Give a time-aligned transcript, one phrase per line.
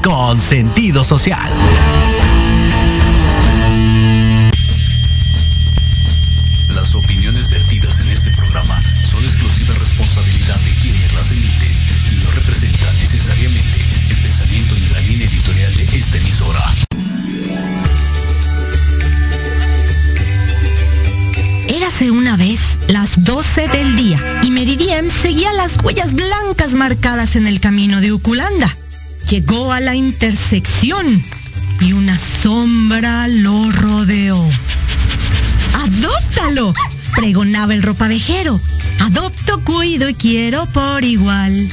[0.00, 1.52] con sentido social.
[6.68, 11.72] Las opiniones vertidas en este programa son exclusiva responsabilidad de quienes las emiten
[12.12, 13.76] y no representan necesariamente
[14.08, 16.74] el pensamiento ni la línea editorial de esta emisora.
[21.68, 27.48] Érase una vez las 12 del día y Meridiem seguía las huellas blancas marcadas en
[27.48, 28.75] el camino de Uculanda.
[29.28, 31.22] Llegó a la intersección
[31.80, 34.40] y una sombra lo rodeó.
[35.74, 36.72] ¡Adóptalo!
[37.16, 38.60] pregonaba el ropavejero.
[39.00, 41.68] Adopto, cuido y quiero por igual.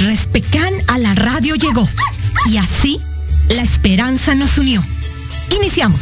[0.00, 1.88] Respecán a la radio llegó
[2.46, 3.00] y así
[3.48, 4.84] la esperanza nos unió.
[5.54, 6.00] Iniciamos.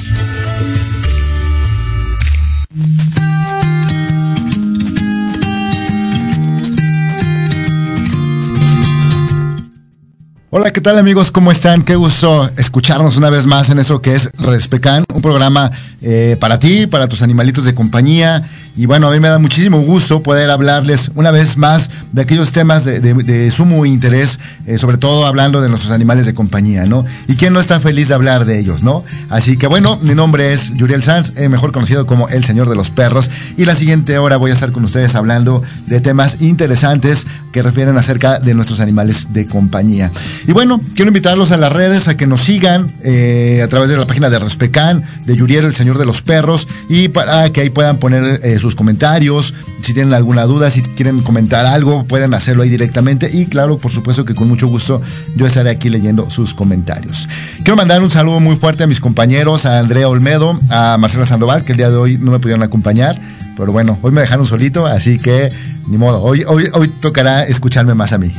[10.53, 11.31] Hola, ¿qué tal amigos?
[11.31, 11.83] ¿Cómo están?
[11.83, 15.71] Qué gusto escucharnos una vez más en eso que es Respecan, un programa
[16.03, 18.43] eh, para ti, para tus animalitos de compañía.
[18.77, 22.51] Y bueno, a mí me da muchísimo gusto poder hablarles una vez más de aquellos
[22.51, 27.05] temas de, sumo interés, eh, sobre todo hablando de nuestros animales de compañía, ¿no?
[27.29, 29.05] Y quién no está feliz de hablar de ellos, ¿no?
[29.29, 32.75] Así que bueno, mi nombre es Yuriel Sanz, eh, mejor conocido como el Señor de
[32.75, 33.31] los Perros.
[33.57, 37.97] Y la siguiente hora voy a estar con ustedes hablando de temas interesantes que refieren
[37.97, 40.11] acerca de nuestros animales de compañía.
[40.47, 43.97] Y bueno, quiero invitarlos a las redes a que nos sigan eh, a través de
[43.97, 47.71] la página de Respecan, de Yuriel, el Señor de los Perros, y para que ahí
[47.71, 52.63] puedan poner eh, sus comentarios, si tienen alguna duda, si quieren comentar algo, pueden hacerlo
[52.63, 53.31] ahí directamente.
[53.33, 55.01] Y claro, por supuesto que con mucho gusto
[55.37, 57.29] yo estaré aquí leyendo sus comentarios.
[57.59, 61.65] Quiero mandar un saludo muy fuerte a mis compañeros, a Andrea Olmedo, a Marcela Sandoval,
[61.65, 63.21] que el día de hoy no me pudieron acompañar.
[63.57, 65.51] Pero bueno, hoy me dejaron solito, así que
[65.89, 68.31] ni modo, hoy, hoy, hoy tocará escucharme más a mí.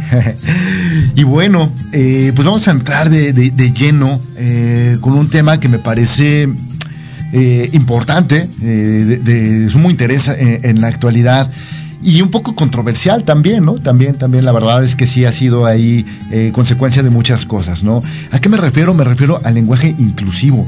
[1.15, 5.69] y bueno, eh, pues vamos a entrar de, de- lleno eh, con un tema que
[5.69, 6.49] me parece
[7.33, 11.49] eh, importante, de, de sumo interés en, la actualidad
[12.03, 13.75] y un poco controversial también, ¿no?
[13.75, 16.05] También, también la verdad es que sí ha sido ahí
[16.51, 17.99] consecuencia de muchas cosas, ¿no?
[18.31, 18.93] ¿A qué me refiero?
[18.93, 20.67] Me refiero al lenguaje inclusivo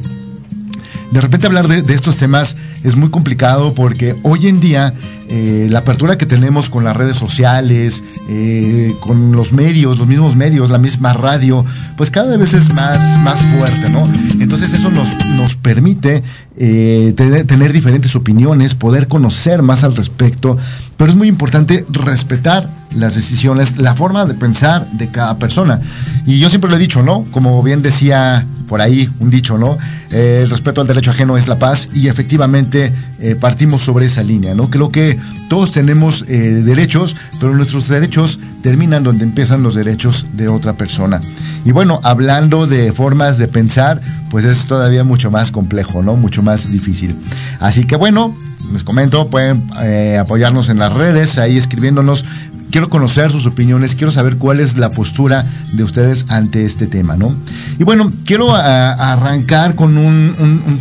[1.12, 4.94] de repente hablar de estos temas es muy complicado porque hoy en día
[5.30, 10.36] eh, la apertura que tenemos con las redes sociales, eh, con los medios, los mismos
[10.36, 11.66] medios, la misma radio,
[11.98, 14.06] pues cada vez es más, más fuerte, ¿no?
[14.40, 16.24] Entonces eso nos, nos permite
[16.58, 20.58] eh, tener, tener diferentes opiniones, poder conocer más al respecto,
[20.98, 25.82] pero es muy importante respetar las decisiones, la forma de pensar de cada persona.
[26.28, 27.26] Y yo siempre lo he dicho, ¿no?
[27.32, 29.78] Como bien decía por ahí un dicho, ¿no?
[30.14, 34.24] Eh, el respeto al derecho ajeno es la paz y efectivamente eh, partimos sobre esa
[34.24, 34.70] línea, ¿no?
[34.70, 35.20] Creo que
[35.50, 41.20] todos tenemos eh, derechos, pero nuestros derechos terminan donde empiezan los derechos de otra persona.
[41.66, 46.16] Y bueno, hablando de formas de pensar, pues es todavía mucho más complejo, ¿no?
[46.16, 47.16] Mucho más difícil.
[47.60, 48.36] Así que bueno,
[48.72, 52.26] les comento, pueden eh, apoyarnos en las redes, ahí escribiéndonos
[52.74, 57.16] quiero conocer sus opiniones, quiero saber cuál es la postura de ustedes ante este tema,
[57.16, 57.32] ¿no?
[57.78, 60.32] Y bueno, quiero a- arrancar con un,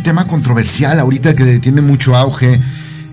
[0.03, 2.59] tema controversial ahorita que tiene mucho auge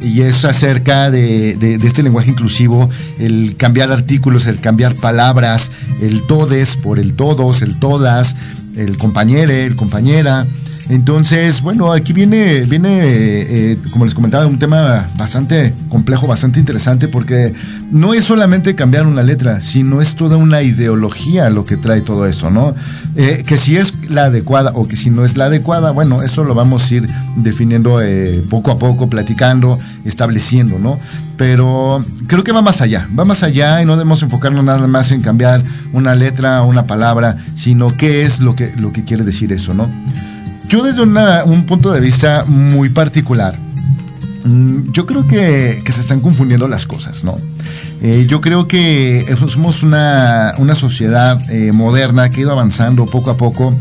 [0.01, 2.89] y es acerca de- de este lenguaje inclusivo,
[3.19, 8.35] el cambiar artículos, el cambiar palabras, el todes por el todos, el todas,
[8.77, 10.47] el compañere, el compañera.
[10.91, 17.07] Entonces, bueno, aquí viene, viene eh, como les comentaba, un tema bastante complejo, bastante interesante,
[17.07, 17.55] porque
[17.93, 22.27] no es solamente cambiar una letra, sino es toda una ideología lo que trae todo
[22.27, 22.75] eso, ¿no?
[23.15, 26.43] Eh, que si es la adecuada o que si no es la adecuada, bueno, eso
[26.43, 30.99] lo vamos a ir definiendo eh, poco a poco, platicando, estableciendo, ¿no?
[31.37, 35.13] Pero creo que va más allá, va más allá y no debemos enfocarnos nada más
[35.13, 35.63] en cambiar
[35.93, 39.73] una letra o una palabra, sino qué es lo que, lo que quiere decir eso,
[39.73, 39.89] ¿no?
[40.71, 43.59] Yo desde una- un punto de vista muy particular,
[44.45, 47.35] mm, yo creo que, se están confundiendo las cosas, ¿no?
[48.01, 53.37] Eh, yo creo que somos una, sociedad eh, moderna que ha ido avanzando poco a
[53.37, 53.77] poco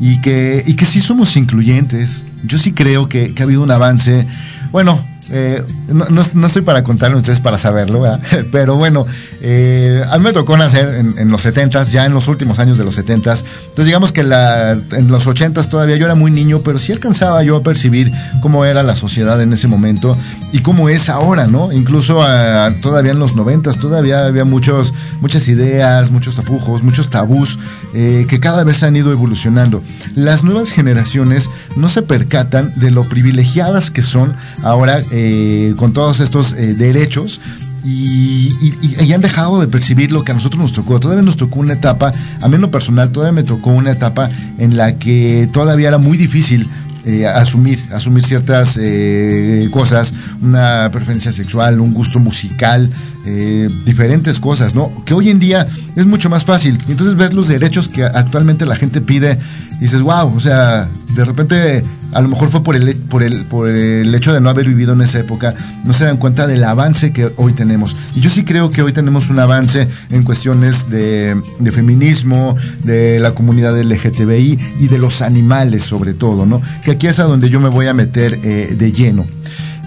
[0.00, 2.22] y que, y que sí somos incluyentes.
[2.46, 4.24] Yo sí creo que ha habido un avance.
[4.70, 6.04] Bueno, eh, no,
[6.34, 8.20] no- estoy para contarlo, ustedes para saberlo, ¿verdad?
[8.52, 9.06] pero bueno,
[9.40, 10.88] eh, a mí me tocó nacer
[11.18, 13.44] en, los 70s, ya en los últimos años de los 70s.
[13.44, 17.56] Entonces digamos que en los 80s todavía yo era muy niño, pero sí alcanzaba yo
[17.56, 18.10] a percibir
[18.40, 20.16] cómo era la sociedad en ese momento
[20.52, 21.72] y cómo es ahora, ¿no?
[21.72, 27.58] Incluso ah, todavía en los 90s todavía había muchos, muchas ideas, muchos tapujos, muchos tabús
[27.94, 29.82] eh, que cada vez han ido evolucionando.
[30.14, 36.20] Las nuevas generaciones no se percatan de lo privilegiadas que son ahora eh, con todos
[36.20, 37.40] estos eh, derechos
[37.84, 38.52] y,
[39.00, 41.00] y, han dejado de percibir lo que a nosotros nos tocó.
[41.00, 42.10] Todavía nos tocó una etapa,
[42.42, 44.28] a mí en lo personal, todavía me tocó una etapa
[44.58, 46.68] en la que todavía era muy difícil
[47.08, 50.12] eh, asumir, asumir ciertas eh, cosas,
[50.42, 52.90] una preferencia sexual, un gusto musical,
[53.26, 54.92] eh, diferentes cosas, ¿no?
[55.06, 55.66] Que hoy en día
[55.96, 56.78] es mucho más fácil.
[56.86, 59.38] Entonces ves los derechos que actualmente la gente pide
[59.78, 61.82] y dices, wow, o sea, de repente
[62.12, 64.92] a lo mejor fue por el, por, el, por el hecho de no haber vivido
[64.92, 67.96] en esa época, no se dan cuenta del avance que hoy tenemos.
[68.14, 71.40] Y yo sí creo que hoy tenemos un avance en cuestiones de,
[71.70, 76.62] feminismo, de la comunidad LGTBI y de los animales sobre todo, ¿no?
[76.84, 79.26] Que aquí es a donde yo me voy a meter eh, de lleno.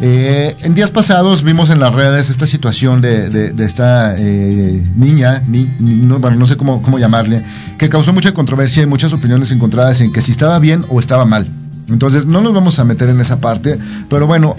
[0.03, 5.43] Eh, en días pasados vimos en las redes esta situación de, esta eh, niña,
[5.79, 7.39] no, bueno, no sé cómo, cómo llamarle,
[7.77, 11.25] que causó mucha controversia y muchas opiniones encontradas en que si estaba bien o estaba
[11.25, 11.47] mal.
[11.91, 13.77] Entonces no nos vamos a meter en esa parte,
[14.09, 14.55] pero bueno,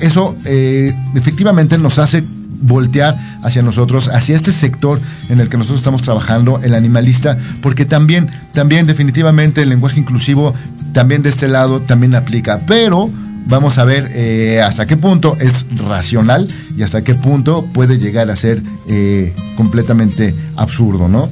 [0.00, 2.22] eso eh, efectivamente nos hace
[2.62, 7.84] voltear hacia nosotros, hacia este sector en el que nosotros estamos trabajando, el animalista, porque
[7.84, 10.54] también, también definitivamente el lenguaje inclusivo,
[10.92, 13.10] también de este lado, también aplica, pero
[13.46, 18.30] vamos a ver eh, hasta qué punto es racional y hasta qué punto puede llegar
[18.30, 21.28] a ser eh, completamente absurdo, ¿no?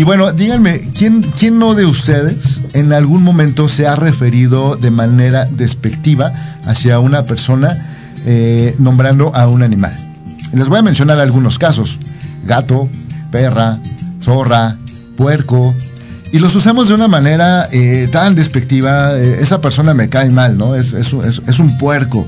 [0.00, 4.90] Y bueno, díganme, ¿quién, ¿quién no de ustedes en algún momento se ha referido de
[4.90, 6.32] manera despectiva
[6.64, 7.68] hacia una persona
[8.24, 9.94] eh, nombrando a un animal?
[10.54, 11.98] Les voy a mencionar algunos casos.
[12.46, 12.88] Gato,
[13.30, 13.78] perra,
[14.22, 14.78] zorra,
[15.18, 15.70] puerco.
[16.32, 19.18] Y los usamos de una manera eh, tan despectiva.
[19.18, 20.76] Eh, esa persona me cae mal, ¿no?
[20.76, 22.26] Es, un puerco.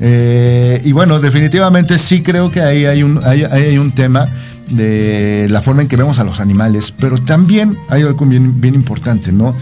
[0.00, 4.24] y bueno, definitivamente sí creo que ahí hay un, hay un tema
[4.70, 9.32] de la forma en que vemos a los animales, pero también hay algo bien, importante,
[9.32, 9.54] ¿no?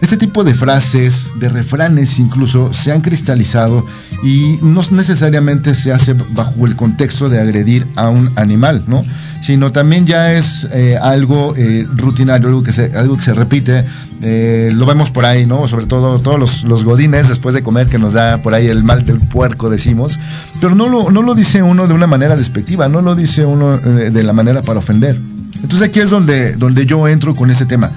[0.00, 3.84] Este tipo de frases, de refranes incluso, se han cristalizado
[4.22, 9.02] y no necesariamente se hace bajo el contexto de agredir a un animal, ¿no?
[9.42, 13.82] Sino también ya es eh, algo eh, rutinario, algo que, se, algo que se repite.
[14.22, 15.68] Eh, lo vemos por ahí, ¿no?
[15.68, 19.04] Sobre todo todos los, godines después de comer que nos da por ahí el mal
[19.04, 20.18] del puerco, decimos.
[20.62, 23.76] Pero no lo, no lo dice uno de una manera despectiva, no lo dice uno
[23.76, 25.16] de la manera para ofender.
[25.62, 27.90] Entonces aquí es donde, donde yo entro con ese tema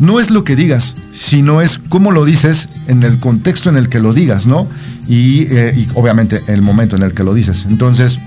[0.00, 3.88] no es lo que digas, sino es cómo lo dices en el contexto en el
[3.88, 4.66] que lo digas, ¿no?
[5.08, 7.66] Y, eh, obviamente el momento en el que lo dices.
[7.68, 8.18] Entonces,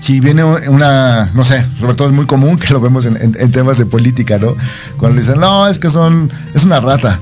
[0.00, 3.78] si viene una, no sé, sobre todo es muy común que lo vemos en, temas
[3.78, 4.54] de política, ¿no?
[4.98, 7.18] Cuando dicen, no, es que son, es una rata.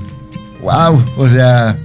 [0.61, 1.03] ¡Wow!
[1.17, 1.75] O sea,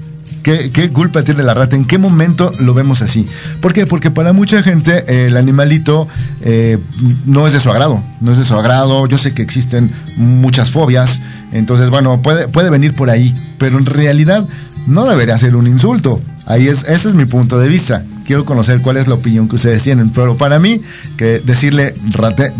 [0.42, 1.76] ¿Qué, culpa tiene la rata?
[1.76, 3.26] ¿En qué momento lo vemos así?
[3.60, 3.86] ¿Por qué?
[3.86, 6.08] Porque para mucha gente el animalito
[6.42, 6.78] eh,
[7.26, 8.02] no es de su agrado.
[8.20, 9.06] No es de su agrado.
[9.06, 11.20] Yo sé que existen muchas fobias.
[11.52, 14.46] Entonces, bueno, puede, puede venir por ahí, pero en realidad
[14.88, 16.20] no debería ser un insulto.
[16.46, 18.04] Ahí es, ese es mi punto de vista.
[18.24, 20.10] Quiero conocer cuál es la opinión que ustedes tienen.
[20.10, 20.80] Pero para mí,
[21.16, 21.92] que decirle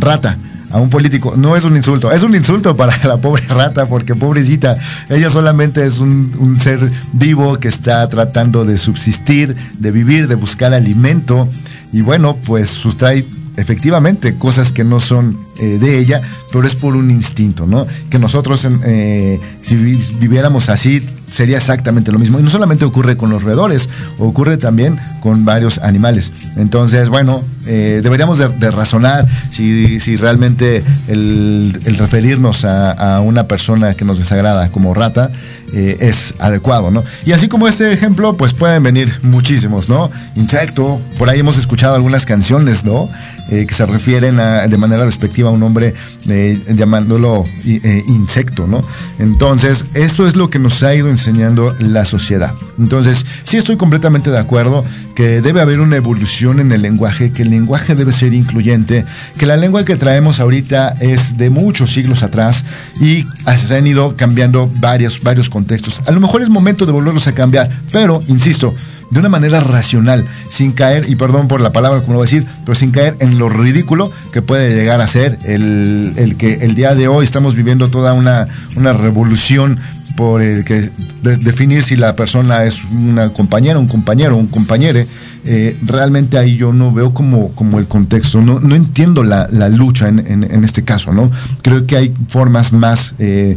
[0.00, 0.36] rata
[0.72, 4.14] a un político no es un insulto, es un insulto para la pobre rata, porque
[4.14, 4.74] pobrecita,
[5.08, 6.78] ella solamente es un, un ser
[7.12, 11.48] vivo que está tratando de subsistir, de vivir, de buscar alimento.
[11.92, 13.24] Y bueno, pues sustrae
[13.60, 16.20] efectivamente cosas que no son eh, de ella,
[16.52, 17.86] pero es por un instinto, ¿no?
[18.10, 22.38] Que nosotros, eh, si viviéramos así, sería exactamente lo mismo.
[22.38, 26.32] Y no solamente ocurre con los roedores, ocurre también con varios animales.
[26.56, 34.04] Entonces, bueno, eh, deberíamos de, razonar si, si realmente el, referirnos a, una persona que
[34.04, 35.30] nos desagrada como rata
[35.72, 37.04] es adecuado, ¿no?
[37.24, 40.10] Y así como este ejemplo, pues pueden venir muchísimos, ¿no?
[40.34, 43.08] Insecto, por ahí hemos escuchado algunas canciones, ¿no?
[43.50, 45.92] Eh, que se refieren de manera despectiva a un hombre
[46.28, 48.80] eh, llamándolo eh, insecto, ¿no?
[49.18, 52.54] Entonces, eso es lo que nos ha ido enseñando la sociedad.
[52.78, 54.82] Entonces, sí estoy completamente de acuerdo
[55.14, 59.04] que debe haber una evolución en el lenguaje, que el lenguaje debe ser incluyente,
[59.38, 62.64] que la lengua que traemos ahorita es de muchos siglos atrás
[63.00, 63.24] y
[63.56, 66.00] se han ido cambiando varios, varios contextos.
[66.06, 68.74] A lo mejor es momento de volverlos a cambiar, pero, insisto,
[69.10, 72.30] de una manera racional, sin caer, y perdón por la palabra como lo voy a
[72.30, 76.74] decir, pero sin caer en lo ridículo que puede llegar a ser el, que el
[76.74, 78.46] día de hoy estamos viviendo toda una,
[78.76, 79.78] una revolución
[80.16, 80.90] por el que
[81.22, 85.06] definir si la persona es una compañera, un compañero, un compañere,
[85.44, 90.08] eh, realmente ahí yo no veo como, como el contexto, no, no entiendo la, lucha
[90.08, 91.30] en, este caso, ¿no?
[91.62, 93.56] Creo que hay formas más eh,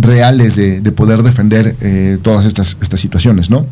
[0.00, 3.66] reales de, poder defender eh, todas estas, estas situaciones, ¿no?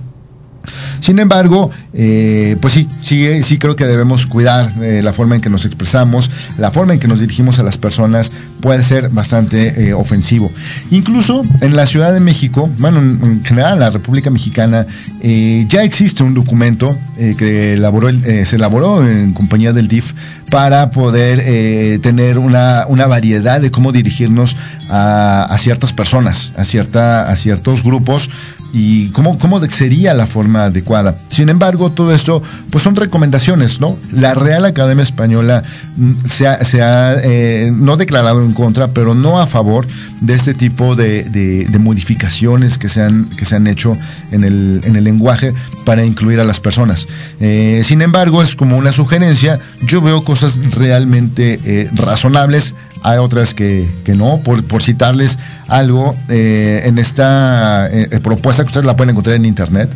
[1.01, 5.41] Sin embargo, eh, pues sí, sí, sí creo que debemos cuidar eh, la forma en
[5.41, 9.89] que nos expresamos, la forma en que nos dirigimos a las personas puede ser bastante
[9.89, 10.51] eh, ofensivo.
[10.91, 14.87] Incluso en la Ciudad de México, bueno, en, general en la República Mexicana,
[15.23, 20.13] ya existe un documento que elaboró, se elaboró en compañía del DIF
[20.55, 24.57] para poder tener una, una, variedad de cómo dirigirnos
[24.89, 28.31] a, a ciertas personas, a, cierta, a ciertos grupos
[28.75, 31.15] y cómo, cómo sería la forma adecuada.
[31.29, 33.97] Sin embargo, todo esto pues son recomendaciones, ¿no?
[34.13, 35.63] La Real Academia Española
[35.97, 39.87] mm, se ha, se ha eh, no declarado en contra, pero no a favor
[40.21, 43.97] de este tipo de, de, modificaciones que se han, que se han hecho
[44.33, 45.53] en el, en el lenguaje
[45.85, 47.07] para incluir a las personas.
[47.41, 49.61] Eh, sin embargo, es como una sugerencia.
[49.87, 50.44] Yo veo cosas
[50.75, 53.87] realmente eh, razonables hay otras que,
[54.17, 59.37] no, por, por, citarles algo, eh, en esta eh, propuesta que ustedes la pueden encontrar
[59.37, 59.91] en internet,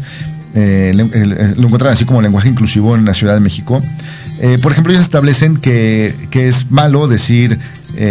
[0.55, 3.79] lo encuentran así como lenguaje inclusivo en la Ciudad de México.
[4.61, 7.59] por ejemplo, ellos establecen que, que es malo decir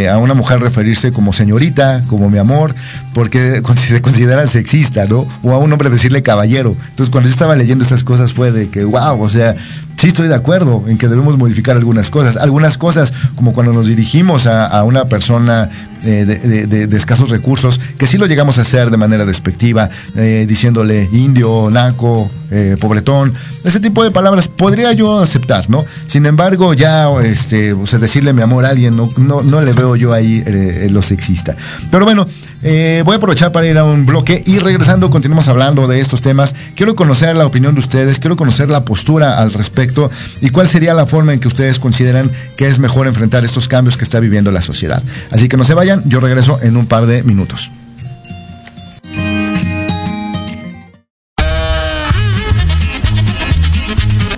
[0.10, 2.74] a una mujer referirse como señorita, como mi amor,
[3.13, 5.27] porque se considera sexista, ¿no?
[5.44, 6.75] O a un hombre decirle caballero.
[6.89, 9.56] Entonces, cuando yo estaba leyendo estas cosas fue de que, wow, o sea,
[9.98, 12.38] sí estoy de acuerdo en que debemos modificar algunas cosas.
[12.38, 15.70] Algunas cosas, como cuando nos dirigimos a, una persona
[16.04, 21.08] eh, de, escasos recursos, que sí lo llegamos a hacer de manera despectiva, eh, diciéndole
[21.12, 25.86] indio, naco, eh, pobretón, ese tipo de palabras podría yo aceptar, ¿no?
[26.08, 29.74] Sin embargo, ya este, o sea, decirle mi amor a alguien, no, no, no le
[29.74, 30.44] veo yo ahí
[30.92, 31.56] lo sexista.
[31.92, 32.25] Pero bueno,
[32.64, 36.22] eh, voy a aprovechar para ir a un bloque y regresando continuamos hablando de estos
[36.22, 36.56] temas.
[36.76, 40.10] Quiero conocer la opinión de ustedes, quiero conocer la postura al respecto
[40.42, 43.98] y cuál sería la forma en que ustedes consideran que es mejor enfrentar estos cambios
[43.98, 45.02] que está viviendo la sociedad.
[45.32, 47.72] Así que no se vayan, yo regreso en un par de minutos.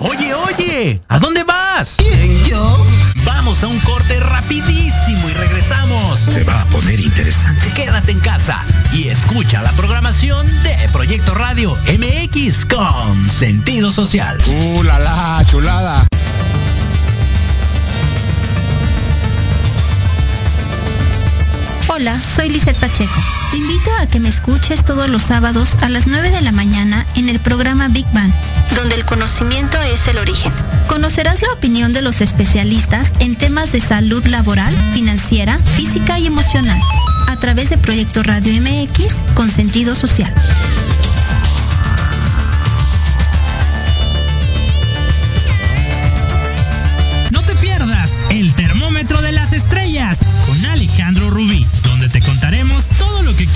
[0.00, 1.96] Oye, oye, ¿a dónde vas?
[1.96, 2.84] ¿Quién, yo?
[3.24, 4.18] Vamos a un corte
[4.50, 4.60] y
[5.70, 6.18] regresamos.
[6.18, 7.72] Se va a poner interesante.
[7.74, 8.60] Quédate en casa
[8.92, 14.38] y escucha la programación de Proyecto Radio MX con sentido social.
[14.46, 16.06] ¡Uh, la, la chulada!
[21.88, 23.20] Hola, soy Lizeth Pacheco.
[23.50, 27.04] Te invito a que me escuches todos los sábados a las 9 de la mañana
[27.16, 28.32] en el programa Big Bang,
[28.74, 30.52] donde el conocimiento es el origen.
[30.88, 36.80] Conocerás la opinión de los especialistas en temas de salud laboral, financiera, física y emocional,
[37.28, 40.34] a través de Proyecto Radio MX con sentido social.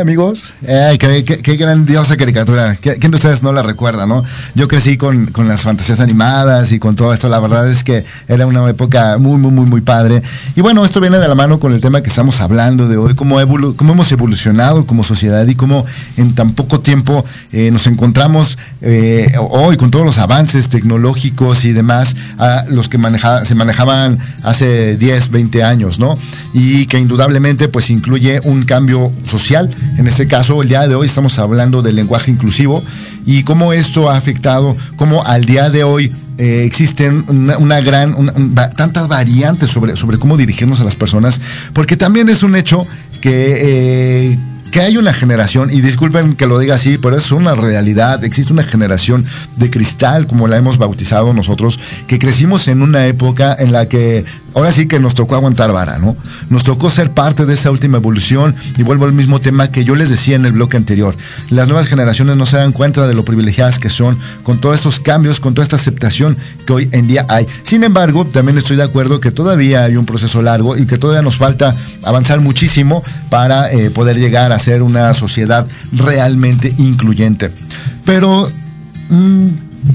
[0.00, 2.76] Amigos, qué, grandiosa caricatura.
[2.76, 4.22] ¿Quién de ustedes no la recuerda, no?
[4.54, 7.28] Yo crecí con, las fantasías animadas y con todo esto.
[7.28, 10.22] La verdad es que era una época muy, muy, muy, muy padre.
[10.54, 13.14] Y bueno, esto viene de la mano con el tema que estamos hablando de hoy,
[13.14, 13.38] cómo,
[13.74, 15.84] cómo hemos evolucionado como sociedad y cómo
[16.16, 21.72] en tan poco tiempo eh, nos encontramos eh, hoy con todos los avances tecnológicos y
[21.72, 22.98] demás a los que
[23.44, 26.14] se manejaban hace 10, 20 años, ¿no?
[26.54, 31.06] Y que indudablemente pues incluye un cambio social en este caso, el día de hoy
[31.06, 32.82] estamos hablando del lenguaje inclusivo
[33.26, 38.14] y cómo esto ha afectado, cómo al día de hoy eh, existen una, gran,
[38.76, 41.40] tantas variantes sobre, sobre cómo dirigirnos a las personas,
[41.72, 42.86] porque también es un hecho
[43.20, 44.32] que...
[44.32, 44.38] Eh,
[44.70, 48.52] que hay una generación, y disculpen que lo diga así, pero es una realidad, existe
[48.52, 49.24] una generación
[49.56, 54.26] de cristal, como la hemos bautizado nosotros, que crecimos en una época en la que
[54.58, 56.16] ahora sí que nos tocó aguantar vara, ¿no?
[56.50, 59.94] Nos tocó ser parte de esa última evolución y vuelvo al mismo tema que yo
[59.94, 61.14] les decía en el bloque anterior.
[61.50, 64.98] Las nuevas generaciones no se dan cuenta de lo privilegiadas que son con todos estos
[64.98, 66.36] cambios, con toda esta aceptación
[66.66, 67.46] que hoy en día hay.
[67.62, 71.22] Sin embargo, también estoy de acuerdo que todavía hay un proceso largo y que todavía
[71.22, 71.72] nos falta
[72.02, 73.00] avanzar muchísimo
[73.30, 77.48] para eh, poder llegar a ser una sociedad realmente incluyente.
[78.04, 78.48] Pero
[79.10, 79.46] mm,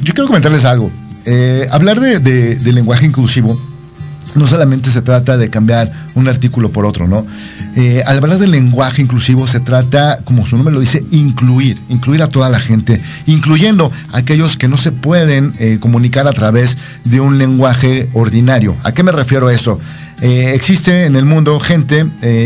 [0.03, 0.89] yo quiero comentarles algo.
[1.25, 3.58] Eh, hablar de lenguaje inclusivo
[4.35, 7.25] no solamente se trata de cambiar un artículo por otro, ¿no?
[7.75, 12.21] Eh, al hablar del lenguaje inclusivo se trata, como su nombre lo dice, incluir, incluir
[12.21, 16.77] a toda la gente, incluyendo a aquellos que no se pueden eh, comunicar a través
[17.03, 18.75] de un lenguaje ordinario.
[18.83, 19.79] ¿A qué me refiero a eso?
[20.21, 22.05] Eh, existe en el mundo gente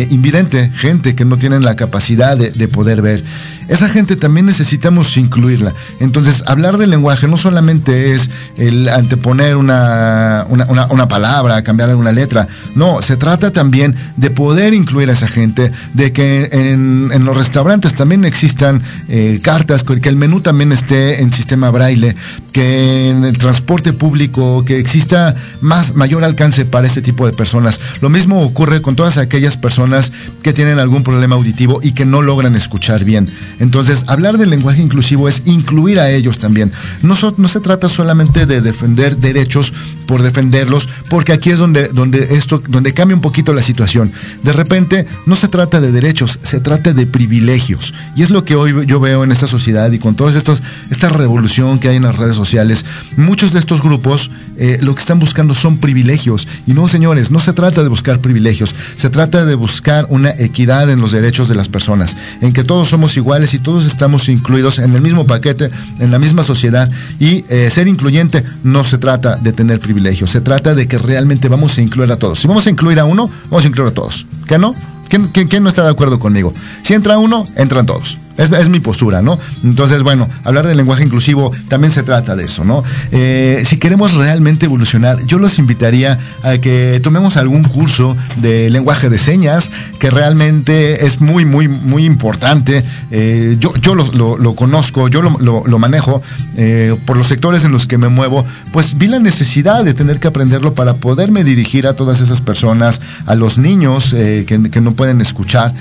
[0.10, 3.22] invidente, gente que no tienen la capacidad de poder ver
[3.68, 5.74] esa gente también necesitamos incluirla.
[6.00, 12.48] Entonces, hablar del lenguaje no solamente es el anteponer una, una, palabra, cambiar alguna letra.
[12.76, 17.94] No, se trata también de poder incluir a esa gente, de que en, los restaurantes
[17.94, 22.16] también existan eh, cartas, que el menú también esté en sistema braille,
[22.52, 27.80] que en el transporte público, que exista más, mayor alcance para este tipo de personas.
[28.02, 32.22] Lo mismo ocurre con todas aquellas personas que tienen algún problema auditivo y que no
[32.22, 33.28] logran escuchar bien.
[33.60, 36.72] Entonces, hablar del lenguaje inclusivo es incluir a ellos también.
[37.02, 39.74] No, se trata solamente de defender derechos
[40.06, 44.12] por defenderlos, porque aquí es donde, donde, esto, donde cambia un poquito la situación.
[44.44, 47.94] De repente, no se trata de derechos, se trata de privilegios.
[48.16, 51.80] Y es lo que hoy yo veo en esta sociedad y con toda esta revolución
[51.80, 52.86] que hay en las redes sociales.
[53.18, 56.48] Muchos de estos grupos eh, lo que están buscando son privilegios.
[56.66, 60.90] Y no, señores, no se trata de buscar privilegios, se trata de buscar una equidad
[60.90, 64.80] en los derechos de las personas, en que todos somos iguales y todos estamos incluidos
[64.80, 66.90] en el mismo paquete, en la misma sociedad.
[67.20, 71.48] Y eh, ser incluyente no se trata de tener privilegios, se trata de que realmente
[71.48, 72.40] vamos a incluir a todos.
[72.40, 74.26] Si vamos a incluir a uno, vamos a incluir a todos.
[74.48, 74.74] ¿Qué no?
[75.10, 76.52] ¿Quién, quién no está de acuerdo conmigo?
[76.82, 78.18] Si entra uno, entran todos.
[78.38, 79.40] Es, mi postura, ¿no?
[79.64, 82.84] Entonces, bueno, hablar del lenguaje inclusivo también se trata de eso, ¿no?
[83.12, 89.10] Eh, si queremos realmente evolucionar, yo los invitaría a que tomemos algún curso de lenguaje
[89.10, 92.84] de señas, que realmente es muy, muy, muy importante.
[93.10, 96.22] Eh, yo yo lo, conozco, yo lo, manejo
[96.58, 100.20] eh, por los sectores en los que me muevo, pues vi la necesidad de tener
[100.20, 104.94] que aprenderlo para poderme dirigir a todas esas personas, a los niños que, que, no
[104.94, 105.74] pueden escuchar,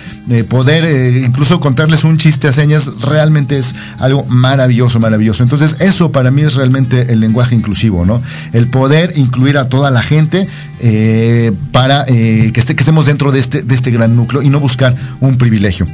[0.48, 5.42] poder incluso contarles un chiste señas realmente es algo maravilloso, maravilloso.
[5.42, 8.20] Entonces, eso para mí es realmente el lenguaje inclusivo, ¿no?
[8.52, 10.46] El poder incluir a toda la gente
[10.80, 14.60] eh, para eh, que, que estemos dentro de este, de este gran núcleo y no
[14.60, 15.86] buscar un privilegio.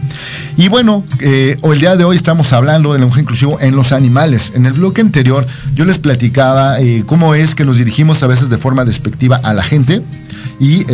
[0.57, 4.53] Y bueno, eh, el día de hoy estamos hablando del lenguaje inclusivo en los animales.
[4.57, 8.59] En el bloque anterior yo les platicaba cómo es que nos dirigimos a veces de
[8.59, 10.03] forma despectiva a la gente
[10.59, 10.85] y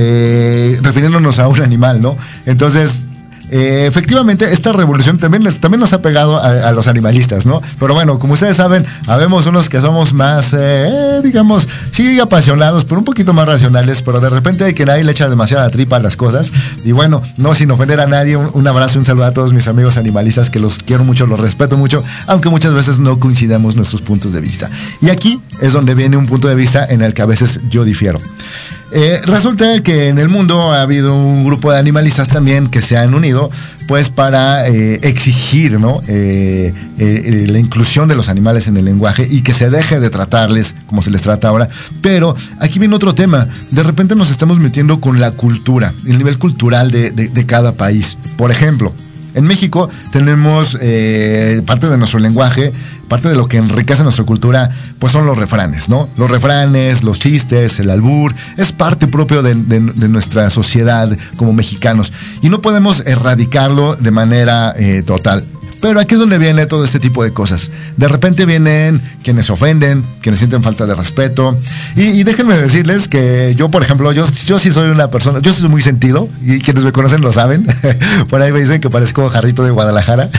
[0.83, 2.17] refiriéndonos a un animal, ¿no?
[2.47, 3.05] Entonces,
[3.51, 7.63] eh, efectivamente, esta revolución también, también nos ha pegado a, los animalistas, ¿no?
[7.81, 12.99] Pero bueno, como ustedes saben, habemos unos que somos más, eh, digamos, sí apasionados, pero
[12.99, 16.01] un poquito más racionales, pero de repente hay que nadie le echa demasiada tripa a
[16.01, 16.53] las cosas.
[16.85, 19.67] Y bueno, no sin ofender a nadie, un, un abrazo, un saludo a todos mis
[19.69, 24.03] amigos animalistas, que los quiero mucho, los respeto mucho, aunque muchas veces no coincidamos nuestros
[24.03, 24.71] puntos de vista.
[25.01, 27.85] Y aquí es donde viene un punto de vista en el que a veces yo
[27.85, 28.19] difiero.
[28.91, 32.97] Eh, resulta que en el mundo ha habido un grupo de animalistas también que se
[32.97, 33.51] han unido
[33.87, 36.01] pues para eh, exigir ¿no?
[36.09, 36.73] Eh,
[37.49, 41.03] la inclusión de los animales en el lenguaje y que se deje de tratarles como
[41.03, 41.69] se les trata ahora.
[42.01, 43.47] Pero aquí viene otro tema.
[43.73, 48.17] De repente nos estamos metiendo con la cultura, el nivel cultural de, de cada país.
[48.37, 48.93] Por ejemplo,
[49.35, 50.79] en México tenemos
[51.67, 52.73] parte de nuestro lenguaje
[53.09, 56.09] parte de lo que enriquece nuestra cultura, pues son los refranes, ¿no?
[56.17, 59.55] Los refranes, los chistes, el albur, es parte propio de,
[60.09, 65.45] nuestra sociedad como mexicanos y no podemos erradicarlo de manera eh, total.
[65.81, 67.71] Pero aquí es donde viene todo este tipo de cosas.
[67.97, 71.57] De repente vienen quienes se ofenden, quienes sienten falta de respeto.
[71.95, 75.69] Y, déjenme decirles que yo, por ejemplo, yo, yo sí soy una persona, yo soy
[75.69, 77.67] muy sentido, y quienes me conocen lo saben.
[78.29, 80.29] por ahí me dicen que parezco jarrito de Guadalajara.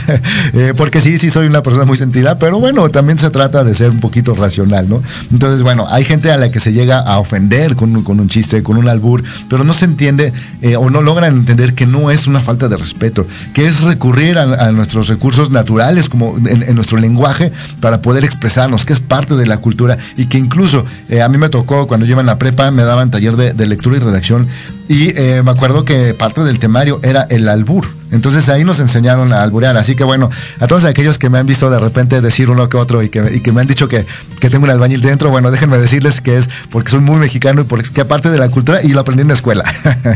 [0.54, 3.76] Eh, porque sí, sí soy una persona muy sentida, pero bueno, también se trata de
[3.76, 5.02] ser un poquito racional, ¿no?
[5.32, 8.78] Entonces, bueno, hay gente a la que se llega a ofender con, un chiste, con
[8.78, 12.42] un albur, pero no se entiende eh, o no logran entender que no es una
[12.42, 18.02] falta de respeto, que es recurrir a nuestros recursos naturales, como en, nuestro lenguaje, para
[18.02, 21.50] poder expresarnos que es parte de la cultura y que incluso eh, a mí me
[21.50, 24.48] tocó cuando yo iba en la prepa, me daban taller de, de lectura y redacción
[24.90, 27.86] y eh, me acuerdo que parte del temario era el albur.
[28.12, 29.78] Entonces ahí nos enseñaron a alburear.
[29.78, 32.78] Así que bueno, a todos aquellos que me han visto de repente decir uno que
[32.78, 34.04] otro y que, y que me han dicho que,
[34.40, 37.66] que, tengo un albañil dentro, bueno, déjenme decirles que es porque soy muy mexicano y
[37.66, 39.64] porque aparte de la cultura y lo aprendí en la escuela.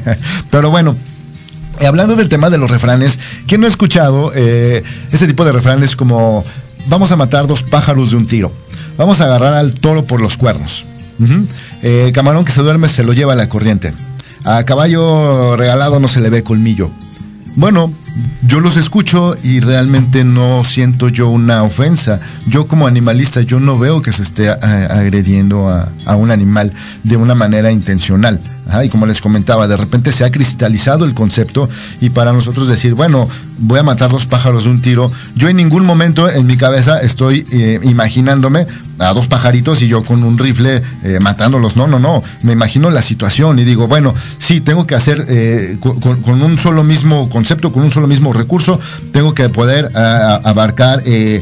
[0.49, 0.95] Pero bueno,
[1.86, 5.96] hablando del tema de los refranes, ¿quién no ha escuchado eh, este tipo de refranes
[5.96, 6.43] como
[6.88, 8.52] vamos a matar dos pájaros de un tiro?
[8.98, 10.86] Vamos a agarrar al toro por los cuernos.
[11.84, 13.93] Eh, camarón que se duerme se lo lleva a la corriente.
[14.46, 16.91] A caballo regalado no se le ve colmillo.
[17.56, 17.91] Bueno,
[18.47, 22.19] yo los escucho y realmente no siento yo una ofensa.
[22.47, 26.71] Yo como animalista, yo no veo que se esté agrediendo a, un animal
[27.04, 28.39] de una manera intencional.
[28.84, 31.69] Y como les comentaba, de repente se ha cristalizado el concepto
[32.02, 33.23] y para nosotros decir, bueno,
[33.60, 36.99] voy a matar dos pájaros de un tiro, yo en ningún momento en mi cabeza
[36.99, 38.65] estoy eh, imaginándome
[38.99, 41.76] a dos pajaritos y yo con un rifle eh, matándolos.
[41.76, 42.23] No, no, no.
[42.43, 46.58] Me imagino la situación y digo, bueno, sí, tengo que hacer eh, con, con, un
[46.58, 48.80] solo mismo concepto, con un solo mismo recurso,
[49.12, 51.42] tengo que poder a, abarcar eh,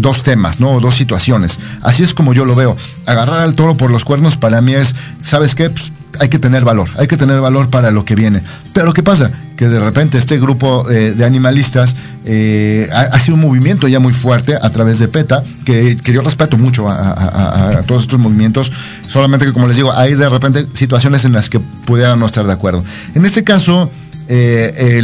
[0.00, 0.80] dos temas, ¿no?
[0.80, 1.58] Dos situaciones.
[1.82, 2.76] Así es como yo lo veo.
[3.06, 5.70] Agarrar al toro por los cuernos para mí es, ¿sabes qué?
[5.70, 8.42] Pues, hay que tener valor, hay que tener valor para lo que viene.
[8.72, 9.30] Pero ¿qué pasa?
[9.56, 12.88] Que de repente este grupo eh, de animalistas eh,
[13.20, 16.88] sido un movimiento ya muy fuerte a través de PETA, que, que yo respeto mucho
[16.88, 18.72] a, todos estos movimientos,
[19.08, 22.46] solamente que como les digo, hay de repente situaciones en las que pudieran no estar
[22.46, 22.82] de acuerdo.
[23.14, 23.90] En este caso,
[24.34, 25.02] eh,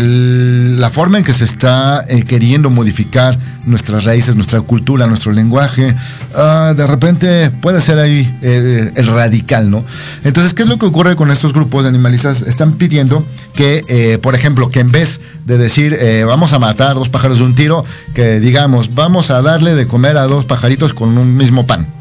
[0.78, 5.94] la forma en que se está eh, queriendo modificar nuestras raíces, nuestra cultura, nuestro lenguaje,
[6.34, 9.84] uh, de repente puede ser ahí eh, el radical, ¿no?
[10.24, 12.40] Entonces, ¿qué es lo que ocurre con estos grupos de animalistas?
[12.40, 13.22] Están pidiendo
[13.54, 17.54] que, por ejemplo, que en vez de decir vamos a matar dos pájaros de un
[17.54, 21.97] tiro, que digamos vamos a darle de comer a dos pajaritos con un mismo pan.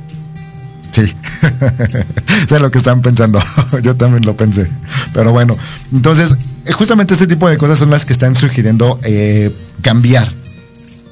[0.98, 1.06] Sí,
[2.48, 3.40] sé lo que están pensando.
[3.84, 4.68] Yo también lo pensé.
[5.14, 5.56] Pero bueno,
[5.94, 6.36] entonces,
[6.74, 10.28] justamente este tipo de cosas son las que están sugiriendo eh, cambiar.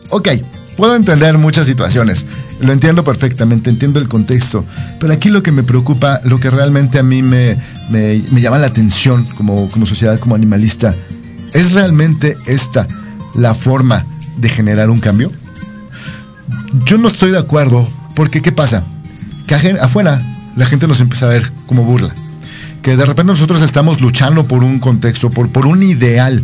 [0.10, 0.30] Ok,
[0.76, 2.26] puedo entender muchas situaciones.
[2.62, 4.66] Lo entiendo perfectamente, entiendo el contexto.
[5.00, 7.56] Pero aquí lo que me preocupa, lo que realmente a mí me,
[7.92, 10.96] me, me llama la atención como, como sociedad, como animalista,
[11.54, 12.88] ¿es realmente esta
[13.36, 14.04] la forma
[14.38, 15.32] de generar un cambio?
[16.88, 18.84] Yo no estoy de acuerdo, porque ¿qué pasa?
[19.48, 20.20] Que afuera
[20.56, 22.14] la gente nos empieza a ver como burla.
[22.82, 26.44] Que de repente nosotros estamos luchando por un contexto, por, por un ideal.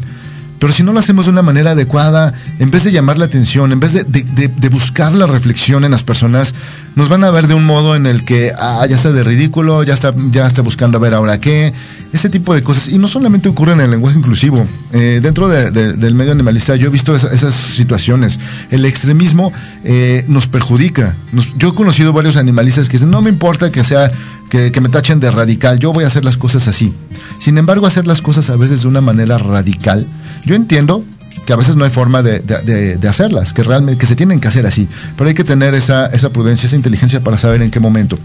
[0.62, 3.72] Pero si no lo hacemos de una manera adecuada, en vez de llamar la atención,
[3.72, 6.54] en vez de, buscar la reflexión en las personas,
[6.96, 9.82] nos van a ver de un modo en el que ah, ya está de ridículo,
[9.82, 11.74] ya está, ya está buscando a ver ahora qué,
[12.14, 12.90] ese tipo de cosas.
[12.90, 14.64] Y no solamente ocurre en el lenguaje inclusivo.
[14.94, 18.40] Eh, dentro de, de, del medio animalista yo he visto esa, esas situaciones.
[18.70, 19.52] El extremismo
[19.84, 21.16] eh, nos perjudica.
[21.58, 24.12] Yo he conocido varios animalistas que dicen, no me importa que sea
[24.52, 26.94] que, me tachen de radical, yo voy a hacer las cosas así.
[27.40, 30.06] Sin embargo, hacer las cosas a veces de una manera radical,
[30.44, 31.06] yo entiendo
[31.46, 34.68] que a veces no hay forma de, hacerlas, que realmente que se tienen que hacer
[34.68, 38.20] así, pero hay que tener esa, esa prudencia, esa inteligencia para saber en qué momento.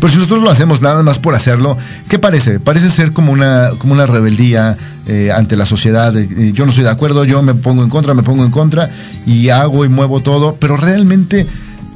[0.00, 1.76] Pero si nosotros lo hacemos nada más por hacerlo,
[2.08, 2.58] ¿qué parece?
[2.58, 4.74] Parece ser como una, como una rebeldía
[5.08, 6.16] eh, ante la sociedad.
[6.16, 8.88] Eh, yo no estoy de acuerdo, yo me pongo en contra, me pongo en contra
[9.26, 11.46] y hago y muevo todo, pero realmente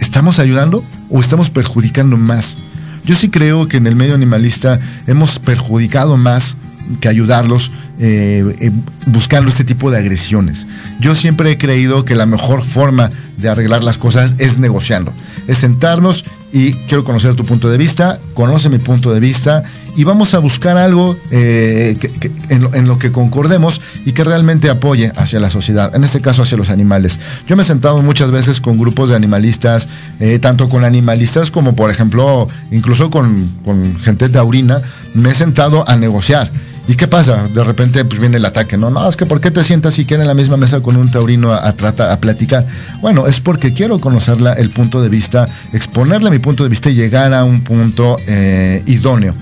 [0.00, 2.72] ¿estamos ayudando o estamos perjudicando más?
[3.04, 6.56] Yo sí creo que en el medio animalista hemos perjudicado más
[7.00, 8.70] que ayudarlos eh, eh,
[9.06, 10.66] buscando este tipo de agresiones.
[11.00, 15.12] Yo siempre he creído que la mejor forma de arreglar las cosas es negociando,
[15.48, 19.62] es sentarnos y quiero conocer tu punto de vista, conoce mi punto de vista
[19.96, 21.94] y vamos a buscar algo eh,
[22.48, 26.56] en, lo, que concordemos y que realmente apoye hacia la sociedad, en este caso hacia
[26.56, 27.18] los animales.
[27.46, 29.88] Yo me he sentado muchas veces con grupos de animalistas,
[30.20, 34.80] eh, tanto con animalistas como por ejemplo, incluso con, con gente taurina,
[35.14, 36.50] me he sentado a negociar.
[36.88, 37.46] ¿Y qué pasa?
[37.48, 38.90] De repente pues, viene el ataque, ¿no?
[38.90, 41.08] No, es que ¿por qué te sientas y quieres en la misma mesa con un
[41.08, 42.66] taurino a, a, tratar, a platicar?
[43.00, 46.94] Bueno, es porque quiero conocerla, el punto de vista, exponerle mi punto de vista y
[46.94, 49.34] llegar a un punto eh, idóneo.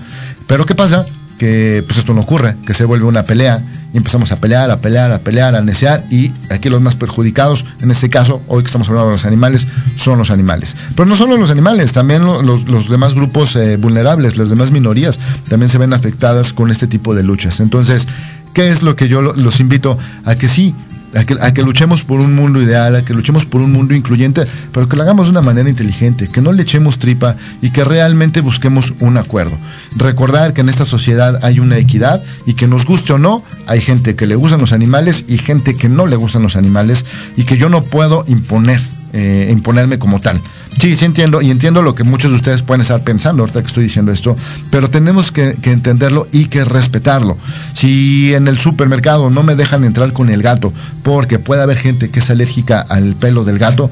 [0.51, 1.07] Pero ¿qué pasa?
[1.39, 3.63] Que pues esto no ocurre, que se vuelve una pelea
[3.95, 7.65] y empezamos a pelear, a pelear, a pelear, a necear y aquí los más perjudicados,
[7.83, 10.75] en este caso, hoy que estamos hablando de los animales, son los animales.
[10.97, 15.69] Pero no solo los animales, también los, demás grupos eh, vulnerables, las demás minorías también
[15.69, 17.61] se ven afectadas con este tipo de luchas.
[17.61, 18.09] Entonces,
[18.53, 20.75] ¿qué es lo que yo los invito a que sí
[21.15, 23.95] a que, a que, luchemos por un mundo ideal, a que luchemos por un mundo
[23.95, 27.71] incluyente, pero que lo hagamos de una manera inteligente, que no le echemos tripa y
[27.71, 29.57] que realmente busquemos un acuerdo.
[29.97, 33.81] Recordar que en esta sociedad hay una equidad y que nos guste o no, hay
[33.81, 37.05] gente que le gustan los animales y gente que no le gustan los animales
[37.37, 38.81] y que yo no puedo imponer
[39.13, 40.41] eh, imponerme como tal.
[40.69, 43.67] Sí, sí entiendo, y entiendo lo que muchos de ustedes pueden estar pensando ahorita que
[43.67, 44.35] estoy diciendo esto,
[44.71, 47.37] pero tenemos que, que entenderlo y que respetarlo.
[47.73, 52.11] Si en el supermercado no me dejan entrar con el gato, porque puede haber gente
[52.11, 53.91] que es alérgica al pelo del gato,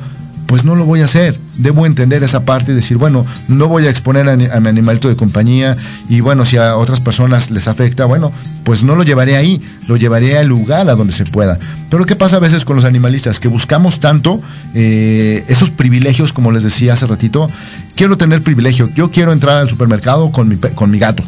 [0.48, 1.38] pues no lo voy a hacer.
[1.58, 5.14] Debo entender esa parte y decir, bueno, no voy a exponer a, mi animalito de
[5.14, 5.76] compañía
[6.08, 8.32] y bueno, si a otras personas les afecta, bueno,
[8.64, 11.58] pues no lo llevaré ahí, lo llevaré al lugar a donde se pueda.
[11.90, 13.38] Pero ¿qué pasa a veces con los animalistas?
[13.38, 14.40] Que buscamos tanto
[14.74, 17.46] eh, esos privilegios, como les decía hace ratito,
[17.94, 21.22] quiero tener privilegio, yo quiero entrar al supermercado con mi, con mi gato.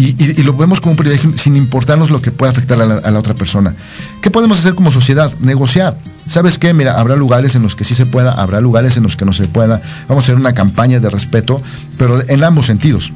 [0.00, 3.18] Y, y, lo vemos como un privilegio sin importarnos lo que pueda afectar a la,
[3.18, 3.74] otra persona.
[4.22, 5.30] ¿Qué podemos hacer como sociedad?
[5.40, 5.94] Negociar.
[6.04, 6.72] ¿Sabes qué?
[6.72, 9.34] Mira, habrá lugares en los que sí se pueda, habrá lugares en los que no
[9.34, 9.78] se pueda.
[10.08, 11.60] Vamos a hacer una campaña de respeto,
[11.98, 13.12] pero en ambos sentidos.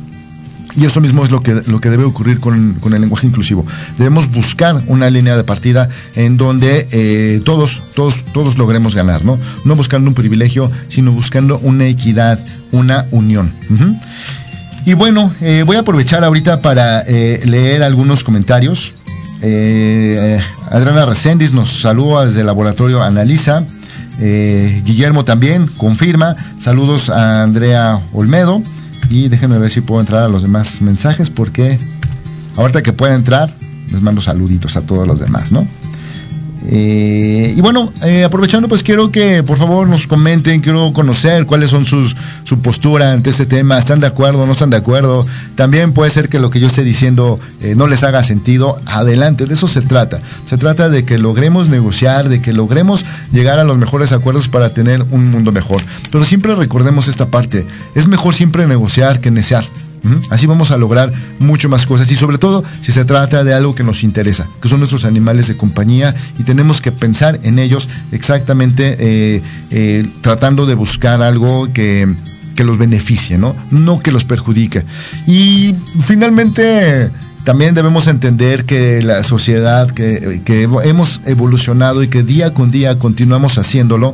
[0.76, 3.64] Y eso mismo es lo que, lo que debe ocurrir con, con, el lenguaje inclusivo.
[3.96, 9.38] Debemos buscar una línea de partida en donde eh, todos, todos, todos logremos ganar, ¿no?
[9.64, 12.38] No buscando un privilegio, sino buscando una equidad,
[12.72, 13.50] una unión.
[13.70, 13.94] Uh.
[14.86, 18.94] Y bueno, eh, voy a aprovechar ahorita para eh, leer algunos comentarios.
[19.40, 20.38] Eh,
[20.70, 23.64] Adriana Reséndiz nos saluda desde el laboratorio Analiza.
[24.18, 26.36] Guillermo también confirma.
[26.58, 28.62] Saludos a Andrea Olmedo.
[29.10, 31.78] Y déjenme ver si puedo entrar a los demás mensajes porque
[32.56, 33.50] ahorita que pueda entrar,
[33.90, 35.66] les mando saluditos a todos los demás, ¿no?
[36.66, 41.70] Eh, y bueno, eh, aprovechando, pues quiero que por favor nos comenten, quiero conocer cuáles
[41.70, 45.26] son sus, su postura ante este tema, ¿están de acuerdo, no están de acuerdo?
[45.56, 49.46] También puede ser que lo que yo esté diciendo eh, no les haga sentido, adelante,
[49.46, 50.20] de eso se trata.
[50.46, 54.72] Se trata de que logremos negociar, de que logremos llegar a los mejores acuerdos para
[54.72, 55.82] tener un mundo mejor.
[56.10, 59.64] Pero siempre recordemos esta parte, es mejor siempre negociar que necear.
[60.30, 63.74] Así vamos a lograr mucho más cosas y sobre todo si se trata de algo
[63.74, 67.88] que nos interesa, que son nuestros animales de compañía y tenemos que pensar en ellos
[68.12, 72.06] exactamente eh, eh, tratando de buscar algo que,
[72.54, 73.54] que los beneficie, ¿no?
[73.70, 74.84] No que los perjudique.
[75.26, 77.08] Y finalmente
[77.44, 80.40] también debemos entender que la sociedad, que,
[80.84, 84.12] hemos evolucionado y que día con día continuamos haciéndolo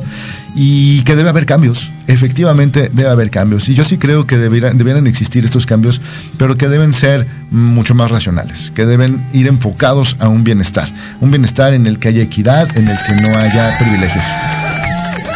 [0.53, 1.89] y que debe haber cambios.
[2.07, 3.69] Efectivamente debe haber cambios.
[3.69, 6.01] Y yo sí creo que debieran, debieran existir estos cambios,
[6.37, 10.89] pero que deben ser mucho más racionales, que deben ir enfocados a un bienestar.
[11.21, 14.25] Un bienestar en el que haya equidad, en el que no haya privilegios.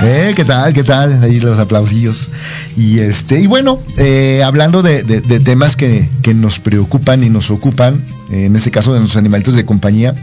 [0.03, 0.73] Eh, ¿Qué tal?
[0.73, 1.23] ¿Qué tal?
[1.23, 2.29] Ahí los aplausillos.
[2.77, 5.03] Y este, y bueno, eh, hablando de,
[5.39, 9.65] temas que, que, nos preocupan y nos ocupan, en este caso de los animalitos de
[9.65, 10.13] compañía,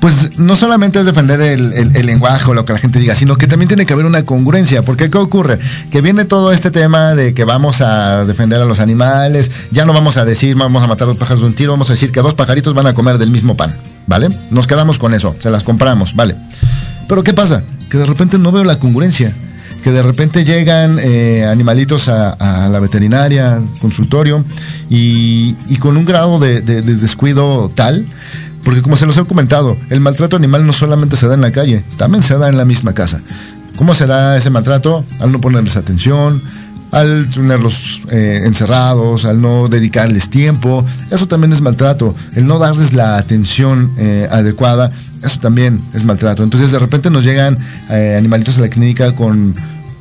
[0.00, 3.36] pues no solamente es defender el, el, lenguaje o lo que la gente diga, sino
[3.36, 4.82] que también tiene que haber una congruencia.
[4.82, 5.58] Porque ¿qué ocurre?
[5.90, 9.92] Que viene todo este tema de que vamos a defender a los animales, ya no
[9.92, 12.12] vamos a decir vamos a matar a los pájaros de un tiro, vamos a decir
[12.12, 13.74] que dos pajaritos van a comer del mismo pan,
[14.06, 14.28] ¿vale?
[14.50, 16.36] Nos quedamos con eso, se las compramos, ¿vale?
[17.08, 17.62] Pero ¿qué pasa?
[17.90, 19.34] Que de repente no veo la congruencia.
[19.86, 24.44] Que de repente llegan eh, animalitos a, la veterinaria, consultorio,
[24.90, 28.04] y, y con un grado de, de, de, descuido tal,
[28.64, 31.52] porque como se los he comentado, el maltrato animal no solamente se da en la
[31.52, 33.20] calle, también se da en la misma casa.
[33.76, 35.04] ¿Cómo se da ese maltrato?
[35.20, 36.42] Al no ponerles atención,
[36.90, 42.12] al tenerlos eh, encerrados, al no dedicarles tiempo, eso también es maltrato.
[42.34, 44.90] El no darles la atención eh, adecuada,
[45.22, 46.42] eso también es maltrato.
[46.42, 47.56] Entonces de repente nos llegan
[47.88, 49.54] animalitos a la clínica con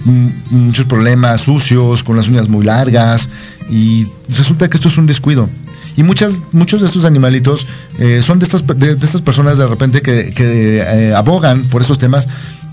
[0.06, 3.30] muchos problemas sucios, con las uñas muy largas
[3.70, 4.06] y
[4.38, 5.50] resulta que esto es un descuido.
[5.98, 7.68] Y muchas, muchos de estos animalitos
[8.00, 11.82] eh, son de estas, de, de, estas personas de repente que, que eh, abogan por
[11.82, 12.28] esos temas,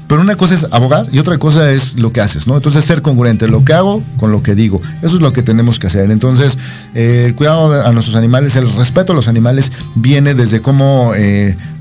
[0.09, 2.57] pero una cosa es abogar y otra cosa es lo que haces, ¿no?
[2.57, 4.81] Entonces ser congruente, lo que hago con lo que digo.
[5.03, 6.11] Eso es lo que tenemos que hacer.
[6.11, 6.59] Entonces,
[6.95, 11.13] eh, el cuidado a nuestros animales, el respeto a los animales viene desde cómo,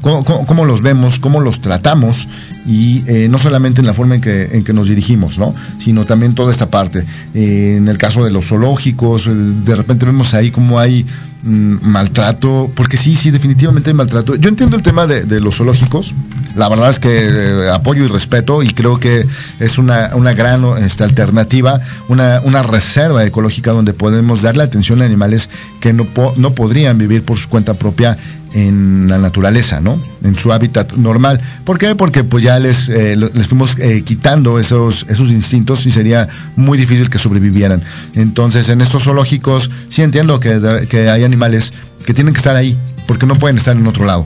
[0.02, 2.28] cómo, cómo, los vemos, cómo los tratamos
[2.66, 5.54] y eh, no solamente en la forma en que, en que nos dirigimos, ¿no?
[5.80, 7.04] Sino también toda esta parte.
[7.34, 11.06] Eh, en el caso de los zoológicos, de repente vemos ahí como hay
[11.44, 14.36] mm, maltrato, porque sí, sí, definitivamente hay maltrato.
[14.36, 16.14] Yo entiendo el tema de, de los zoológicos,
[16.56, 19.26] la verdad es que eh, apoyo y respeto y creo que
[19.60, 25.06] es una, una gran este, alternativa, una, una, reserva ecológica donde podemos darle atención a
[25.06, 26.06] animales que no,
[26.38, 28.18] no podrían vivir por su cuenta propia
[28.54, 30.00] en la naturaleza, ¿no?
[30.24, 31.40] En su hábitat normal.
[31.64, 31.96] ¿Por qué?
[31.96, 36.78] Porque pues ya les, eh, les fuimos eh, quitando esos, esos instintos y sería muy
[36.78, 37.82] difícil que sobrevivieran.
[38.16, 40.60] Entonces, en estos zoológicos sí entiendo que,
[40.90, 41.72] que hay animales
[42.06, 44.26] que tienen que estar ahí, porque no pueden estar en otro lado.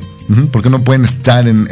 [0.52, 1.68] Porque no pueden estar en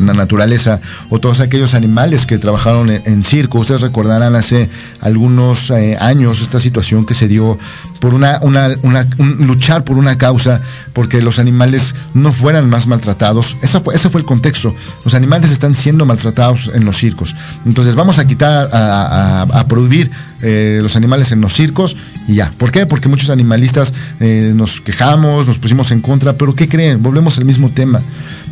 [0.00, 3.58] la naturaleza o todos aquellos animales que trabajaron en, circo.
[3.58, 4.68] Ustedes recordarán hace
[5.00, 7.58] algunos eh, años esta situación que se dio
[8.00, 9.06] por una, una,
[9.38, 10.60] luchar por una causa
[10.92, 13.56] porque los animales no fueran más maltratados.
[13.84, 14.74] Fue, ese fue el contexto.
[15.04, 17.34] Los animales están siendo maltratados en los circos.
[17.64, 20.10] Entonces vamos a quitar, a, prohibir
[20.42, 21.96] eh, los animales en los circos
[22.28, 22.50] y ya.
[22.58, 22.86] ¿Por qué?
[22.86, 27.02] Porque muchos animalistas eh, nos quejamos, nos pusimos en contra, pero ¿qué creen?
[27.02, 28.00] Volvemos al mismo tema.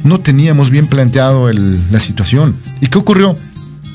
[0.04, 2.54] No teníamos bien planteado la situación.
[2.80, 3.34] ¿Y qué ocurrió?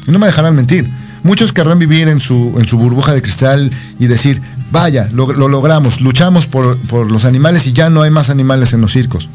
[0.08, 0.88] No me dejarán mentir.
[1.24, 6.02] Muchos querrán vivir en su, en su burbuja de cristal y decir, vaya, lo, logramos,
[6.02, 9.30] luchamos por, por los animales y ya no hay más animales en los circos.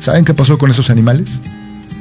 [0.00, 1.40] ¿Saben qué pasó con esos animales?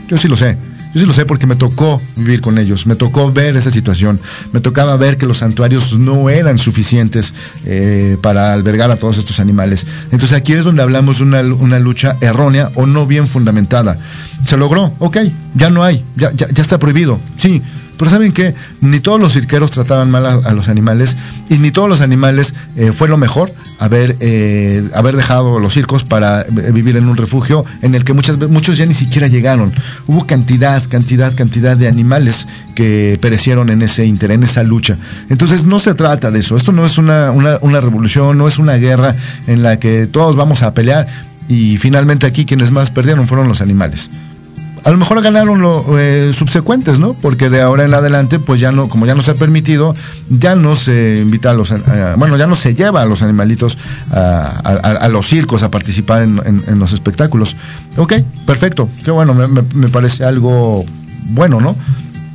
[0.08, 0.58] Yo sí lo sé.
[0.96, 4.18] Yo sí lo sé porque me tocó vivir con ellos, me tocó ver esa situación,
[4.54, 7.34] me tocaba ver que los santuarios no eran suficientes
[7.66, 9.86] eh, para albergar a todos estos animales.
[10.14, 14.00] Entonces aquí es donde hablamos de una, una, lucha errónea o no bien fundamentada.
[14.46, 15.18] Se logró, ok,
[15.56, 17.62] ya no hay, ya, ya, ya está prohibido, sí,
[17.98, 18.54] pero ¿saben qué?
[18.82, 21.16] Ni todos los cirqueros trataban mal a, los animales
[21.50, 26.04] y ni todos los animales eh, fue lo mejor haber, eh, haber dejado los circos
[26.04, 29.72] para eh, vivir en un refugio en el que muchas, muchos ya ni siquiera llegaron.
[30.08, 34.98] Hubo cantidad, cantidad, cantidad de animales que perecieron en ese inter, en esa lucha.
[35.30, 36.58] Entonces no se trata de eso.
[36.58, 39.14] Esto no es una, una revolución, no es una guerra
[39.48, 41.08] en la que todos vamos a pelear
[41.48, 44.10] y finalmente aquí quienes más perdieron fueron los animales
[44.86, 47.14] a lo mejor ganaron los eh, subsecuentes, ¿no?
[47.22, 49.96] Porque de ahora en adelante, pues ya no, como ya no se ha permitido,
[50.30, 51.74] ya no se invita a los,
[52.18, 53.80] bueno, ya no se lleva a los animalitos
[54.12, 57.56] a, los circos a participar en, los espectáculos.
[57.98, 58.14] Ok,
[58.46, 60.86] perfecto, qué bueno, me, me parece algo
[61.32, 61.76] bueno, ¿no?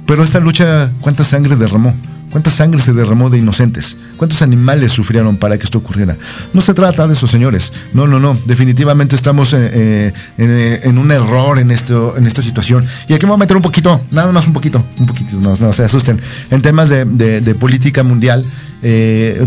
[0.07, 1.95] Pero esta lucha, ¿cuánta sangre derramó?
[2.31, 3.97] ¿Cuánta sangre se derramó de inocentes?
[4.17, 6.17] ¿Cuántos animales sufrieron para que esto ocurriera?
[6.55, 7.73] No se trata de eso, señores.
[7.93, 8.35] No, no, no.
[8.47, 12.87] Definitivamente estamos eh, eh, eh, en, un error en, esto, en esta situación.
[13.09, 15.73] Y aquí me voy a meter un poquito, nada más un poquito, un poquito, no,
[15.73, 18.45] se asusten, en temas de política mundial.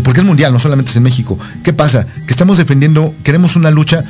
[0.04, 1.38] porque es mundial, no solamente es en México.
[1.62, 2.06] ¿Qué pasa?
[2.26, 4.04] Que estamos defendiendo, queremos una lucha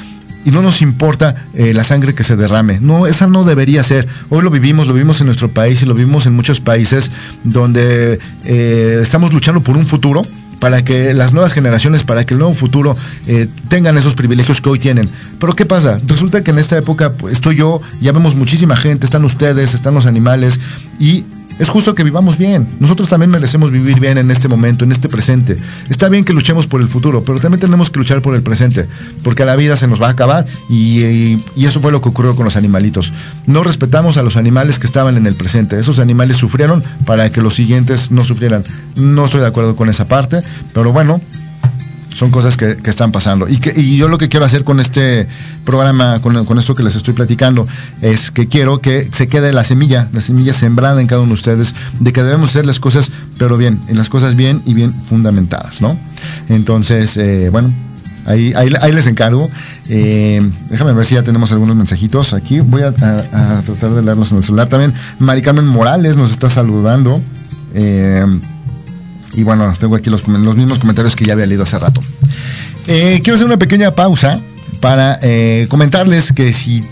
[0.45, 2.79] y no nos importa eh, la sangre que se derrame.
[2.81, 4.07] No, esa no debería ser.
[4.29, 7.11] Hoy lo vivimos, lo vivimos en nuestro país y lo vivimos en muchos países
[7.45, 10.23] donde eh, estamos luchando por un futuro
[10.61, 12.95] para que las nuevas generaciones, para que el nuevo futuro
[13.27, 15.09] eh, tengan esos privilegios que hoy tienen.
[15.39, 15.99] Pero ¿qué pasa?
[16.07, 19.95] Resulta que en esta época pues, estoy yo, ya vemos muchísima gente, están ustedes, están
[19.95, 20.61] los animales
[20.99, 21.25] y
[21.59, 22.67] es justo que vivamos bien.
[22.81, 25.55] Nosotros también merecemos vivir bien en este momento, en este presente.
[25.89, 28.87] Está bien que luchemos por el futuro, pero también tenemos que luchar por el presente,
[29.23, 32.45] porque la vida se nos va a acabar y, eso fue lo que ocurrió con
[32.45, 33.13] los animalitos.
[33.47, 35.79] No respetamos a los animales que estaban en el presente.
[35.79, 38.63] Esos animales sufrieron para que los siguientes no sufrieran.
[38.97, 40.41] No estoy de acuerdo con esa parte,
[40.73, 41.21] pero bueno,
[42.15, 43.49] son cosas que, están pasando.
[43.49, 45.27] Y, que, yo lo que quiero hacer con este
[45.65, 47.67] programa, con, esto que les estoy platicando,
[48.03, 51.35] es que quiero que se quede la semilla, la semilla sembrada en cada uno de
[51.35, 54.93] ustedes, de que debemos hacer las cosas, pero bien, en las cosas bien y bien
[54.93, 55.99] fundamentadas, ¿no?
[56.49, 57.73] Entonces, eh, bueno,
[58.27, 59.51] ahí, ahí, les encargo.
[59.89, 62.61] Eh, déjame ver si ya tenemos algunos mensajitos aquí.
[62.61, 64.95] Voy a, tratar de leerlos en el celular también.
[65.19, 67.21] Mari Carmen Morales nos está saludando.
[67.75, 68.25] Eh,
[69.35, 72.01] y bueno, tengo aquí los, mismos comentarios que ya había leído hace rato.
[72.87, 74.41] Eh, quiero hacer una pequeña pausa
[74.81, 76.83] para eh, comentarles que si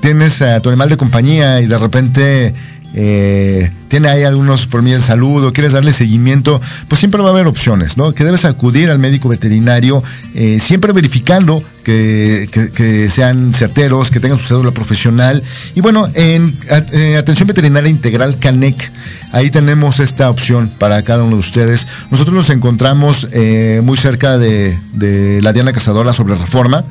[0.00, 2.52] tienes a tu animal de compañía y de repente
[2.94, 7.32] eh, tiene ahí algunos problemas de salud o quieres darle seguimiento, pues siempre va a
[7.32, 8.12] haber opciones, ¿no?
[8.12, 10.02] Que debes acudir al médico veterinario,
[10.60, 15.42] siempre verificando que, sean certeros, que tengan su cédula profesional.
[15.74, 16.52] Y bueno, en
[17.16, 18.92] Atención Veterinaria Integral CANEC
[19.32, 21.86] Ahí tenemos esta opción para cada uno de ustedes.
[22.10, 24.78] Nosotros nos encontramos eh, muy cerca de,
[25.42, 26.84] la Diana Cazadora sobre Reforma.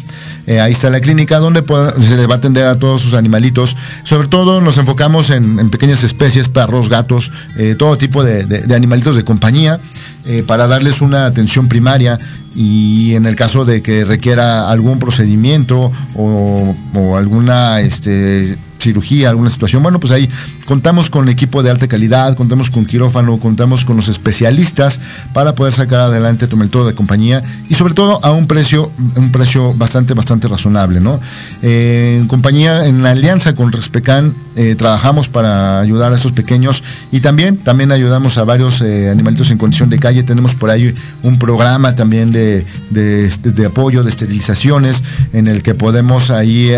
[0.48, 1.64] Eh, ahí está la clínica donde
[2.00, 3.76] se le va a atender a todos sus animalitos.
[4.04, 9.24] Sobre todo nos enfocamos en, pequeñas especies, perros, gatos, eh, todo tipo de, animalitos de
[9.24, 9.80] compañía
[10.48, 12.18] para darles una atención primaria
[12.56, 19.50] y en el caso de que requiera algún procedimiento o, o alguna este, cirugía, alguna
[19.50, 20.30] situación, bueno, pues ahí
[20.66, 24.99] contamos con equipo de alta calidad, contamos con quirófano, contamos con los especialistas
[25.34, 29.32] para poder sacar adelante tu método de compañía y sobre todo a un precio, un
[29.32, 31.20] precio bastante, bastante razonable, ¿no?
[31.61, 36.84] Eh, en compañía, en la alianza con Respecan, eh, trabajamos para ayudar a estos pequeños
[37.11, 40.24] y también, también ayudamos a varios eh, animalitos en condición de calle.
[40.24, 40.93] Tenemos por ahí
[41.24, 45.03] un programa también de, de, apoyo, de esterilizaciones,
[45.34, 46.72] en el que podemos ahí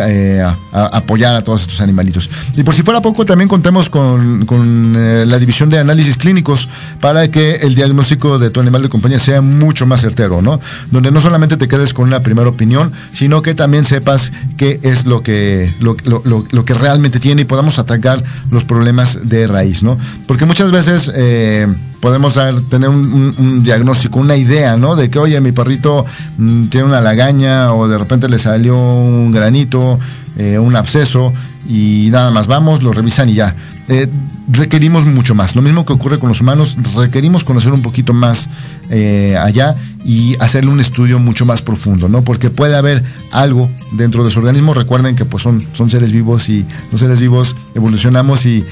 [0.72, 2.30] apoyar a todos estos animalitos.
[2.56, 6.68] Y por si fuera poco, también contamos con, con, eh, la división de análisis clínicos
[7.00, 10.60] para que el diagnóstico de tu animal de compañía sea mucho más certero, ¿no?
[10.92, 15.06] Donde no solamente te quedes con una primera opinión, sino que también sepas qué es
[15.06, 19.84] lo que, lo, lo, lo que realmente tiene y podamos atacar los problemas de raíz,
[19.84, 19.98] ¿no?
[20.28, 21.12] Porque muchas veces...
[21.14, 21.68] Eh,
[22.02, 22.36] podemos
[22.70, 24.96] tener un, diagnóstico, una idea, ¿no?
[24.96, 26.06] De que, oye, mi perrito
[26.38, 30.00] mmm, tiene una lagaña o de repente le salió un granito,
[30.38, 31.34] eh, un absceso
[31.68, 33.56] y nada más vamos, lo revisan y ya.
[33.90, 34.08] Eh,
[34.50, 35.56] requerimos mucho más.
[35.56, 38.50] Lo mismo que ocurre con los humanos, requerimos conocer un poquito más
[38.90, 42.22] eh, allá y hacerle un estudio mucho más profundo, ¿no?
[42.22, 44.74] Porque puede haber algo dentro de su organismo.
[44.74, 48.64] Recuerden que pues son, son seres vivos y los seres vivos evolucionamos y,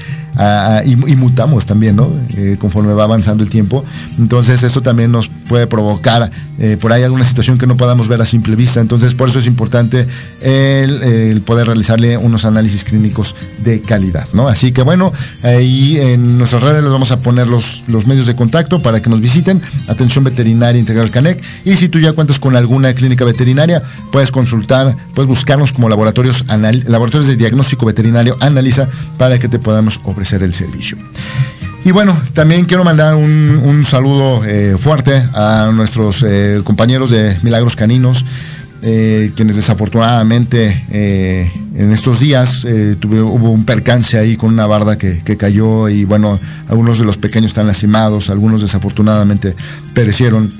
[0.84, 2.10] y, mutamos también, ¿no?
[2.36, 3.84] Eh, conforme va avanzando el tiempo.
[4.18, 8.20] Entonces eso también nos puede provocar eh, por ahí alguna situación que no podamos ver
[8.20, 8.80] a simple vista.
[8.80, 10.06] Entonces por eso es importante
[10.42, 13.34] el, poder realizarle unos análisis clínicos
[13.64, 14.48] de calidad, ¿no?
[14.48, 15.12] Así que bueno,
[15.42, 19.08] ahí en nuestras redes les vamos a poner los, los medios de contacto para que
[19.08, 19.60] nos visiten.
[19.88, 21.42] Atención Veterinaria Integral Canec.
[21.64, 23.82] Y si tú ya cuentas con alguna clínica veterinaria,
[24.12, 30.00] puedes consultar, puedes buscarnos como laboratorios, laboratorios de diagnóstico veterinario Analiza para que te podamos
[30.04, 30.96] ofrecer el servicio.
[31.84, 37.36] Y bueno, también quiero mandar un, un saludo eh, fuerte a nuestros eh, compañeros de
[37.42, 38.24] Milagros Caninos.
[38.82, 40.84] Eh, quienes desafortunadamente
[41.76, 45.88] en estos días eh, tuve, hubo un percance ahí con una barda que, que, cayó
[45.88, 49.54] y bueno, algunos de los pequeños están lastimados, algunos desafortunadamente
[49.94, 50.50] perecieron.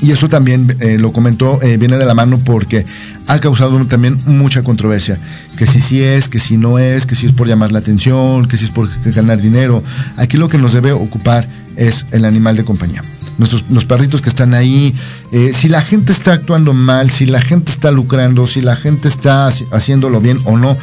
[0.00, 2.84] Y eso también eh, lo comentó, viene de la mano porque
[3.26, 5.18] ha causado también mucha controversia.
[5.56, 8.46] Que si sí es, que si no es, que si es por llamar la atención,
[8.46, 9.82] que si es por ganar dinero.
[10.16, 11.46] Aquí lo que nos debe ocupar
[11.76, 13.02] es el animal de compañía
[13.38, 14.94] nuestros los perritos que están ahí,
[15.32, 19.08] eh, si la gente está actuando mal, si la gente está lucrando, si la gente
[19.08, 20.76] está haciéndolo bien o no,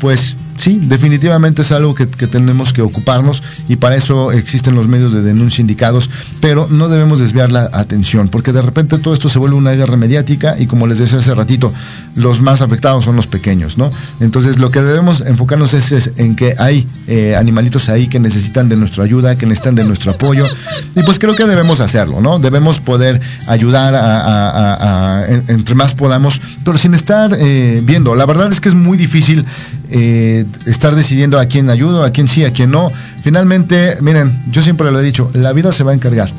[0.00, 5.12] pues sí, definitivamente es algo que, tenemos que ocuparnos y para eso existen los medios
[5.12, 6.08] de denuncia indicados,
[6.40, 9.96] pero no debemos desviar la atención, porque de repente todo esto se vuelve una guerra
[9.96, 11.72] mediática y como les decía hace ratito,
[12.14, 13.90] los más afectados son los pequeños, ¿no?
[14.20, 18.76] Entonces lo que debemos enfocarnos es, en que hay eh, animalitos ahí que necesitan de
[18.76, 20.46] nuestra ayuda, que necesitan de nuestro apoyo
[20.94, 22.38] y pues creo que debemos hacerlo, ¿no?
[22.38, 25.11] Debemos poder ayudar a
[25.48, 28.14] entre más podamos, pero sin estar eh, viendo.
[28.14, 29.44] La verdad es que es muy difícil
[29.90, 32.88] eh, estar decidiendo a quién ayudo, a quién sí, a quién no.
[33.22, 36.30] Finalmente, miren, yo siempre lo he dicho, la vida se va a encargar.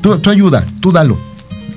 [0.00, 1.18] Tú, tú ayuda, tú dalo.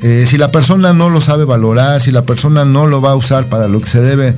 [0.01, 3.15] Eh, si la persona no lo sabe valorar, si la persona no lo va a
[3.15, 4.35] usar para lo que se debe,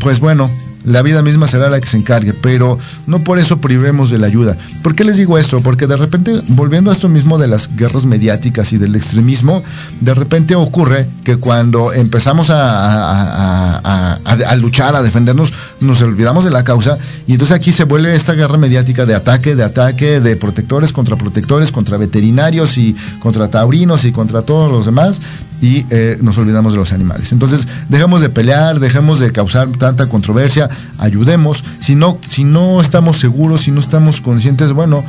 [0.00, 0.48] pues bueno,
[0.84, 4.26] la vida misma será la que se encargue, pero no por eso privemos de la
[4.26, 4.56] ayuda.
[4.82, 5.58] ¿Por qué les digo esto?
[5.60, 9.62] Porque de repente, volviendo a esto mismo de las guerras mediáticas y del extremismo,
[10.00, 16.64] de repente ocurre que cuando empezamos a, a, luchar, a defendernos, nos olvidamos de la
[16.64, 20.92] causa y entonces aquí se vuelve esta guerra mediática de ataque, de ataque, de protectores
[20.92, 25.20] contra protectores, contra veterinarios y contra taurinos y contra todos los demás
[25.64, 27.32] y eh, nos olvidamos de los animales.
[27.32, 31.64] Entonces, dejamos de pelear, dejemos de causar tanta controversia, ayudemos.
[31.80, 35.02] Si no, si no estamos seguros, si no estamos conscientes, bueno,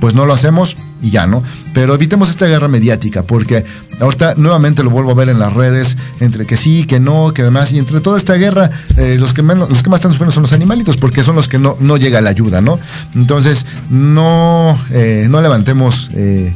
[0.00, 1.42] pues no lo hacemos y ya, ¿no?
[1.74, 3.66] Pero evitemos esta guerra mediática, porque
[4.00, 7.42] ahorita nuevamente lo vuelvo a ver en las redes, entre que sí, que no, que
[7.42, 10.32] demás, y entre toda esta guerra, eh, los, que menos, los que más están sufriendo
[10.32, 12.78] son los animalitos, porque son los que no, no llega la ayuda, ¿no?
[13.14, 16.08] Entonces, no, eh, no levantemos...
[16.14, 16.50] Eh,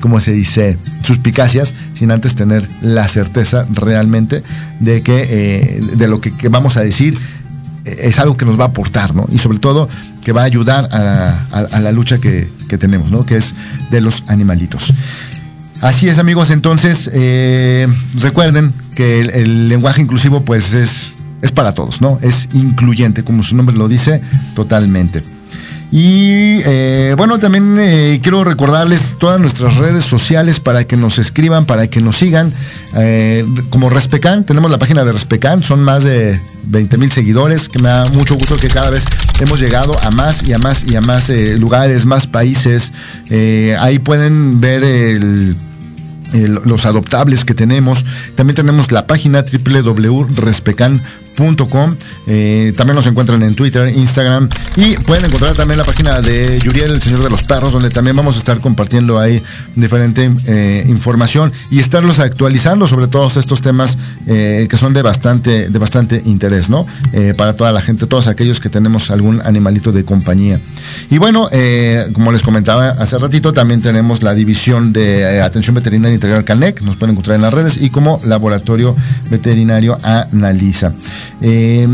[0.00, 4.42] como se dice, suspicacias, sin antes tener la certeza realmente
[4.80, 7.18] de que eh, de lo que, vamos a decir
[7.84, 9.26] eh, es algo que nos va a aportar, ¿no?
[9.30, 9.88] Y sobre todo
[10.24, 13.24] que va a ayudar a, la lucha que, que, tenemos, ¿no?
[13.24, 13.54] Que es
[13.90, 14.92] de los animalitos.
[15.82, 16.50] Así es, amigos.
[16.50, 17.86] Entonces, eh,
[18.18, 22.18] recuerden que el, el, lenguaje inclusivo, pues, es, es para todos, ¿no?
[22.22, 24.20] Es incluyente, como su nombre lo dice,
[24.56, 25.22] totalmente.
[25.92, 31.64] Y eh, bueno, también eh, quiero recordarles todas nuestras redes sociales para que nos escriban,
[31.64, 32.52] para que nos sigan.
[32.96, 37.78] Eh, como Respecan, tenemos la página de Respecan, son más de 20 mil seguidores, que
[37.78, 39.04] me da mucho gusto que cada vez
[39.38, 41.28] hemos llegado a más y a más y a más
[41.58, 42.92] lugares, más países.
[43.78, 44.82] ahí pueden ver
[46.64, 48.04] los adoptables que tenemos.
[48.34, 51.25] También tenemos la página www.respecan.com.
[52.28, 56.90] Eh, también nos encuentran en Twitter, Instagram y pueden encontrar también la página de Yuriel,
[56.92, 59.40] el Señor de los Perros, donde también vamos a estar compartiendo ahí
[59.74, 65.68] diferente eh, información y estarlos actualizando sobre todos estos temas eh, que son de bastante,
[65.68, 66.86] de bastante interés, ¿no?
[67.36, 70.60] Para toda la gente, todos aquellos que tenemos algún animalito de compañía.
[71.10, 71.48] Y bueno,
[72.12, 76.96] como les comentaba hace ratito, también tenemos la división de atención veterinaria integral CANEC, nos
[76.96, 78.94] pueden encontrar en las redes y como laboratorio
[79.30, 80.92] veterinario Analiza.
[81.40, 81.86] Eh,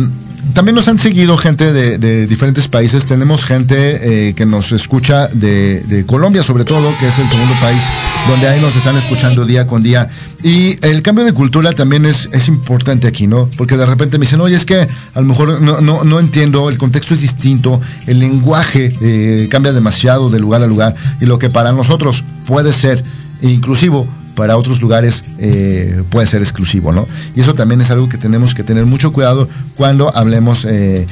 [0.55, 3.07] también nos han seguido gente de, diferentes países.
[3.07, 7.81] Tenemos gente eh, que nos escucha de, Colombia, sobre todo, que es el segundo país
[8.29, 10.11] donde ahí nos están escuchando día con día.
[10.43, 13.49] Y el cambio de cultura también es, es importante aquí, ¿no?
[13.57, 16.69] Porque de repente me dicen, oye, es que a lo mejor no, no, no entiendo,
[16.69, 20.95] el contexto es distinto, el lenguaje eh, cambia demasiado de lugar a lugar.
[21.21, 23.03] Y lo que para nosotros puede ser
[23.41, 27.07] inclusivo, para otros lugares eh, puede ser exclusivo, ¿no?
[27.35, 31.07] Y eso también es algo que tenemos que tener mucho cuidado cuando hablemos eh,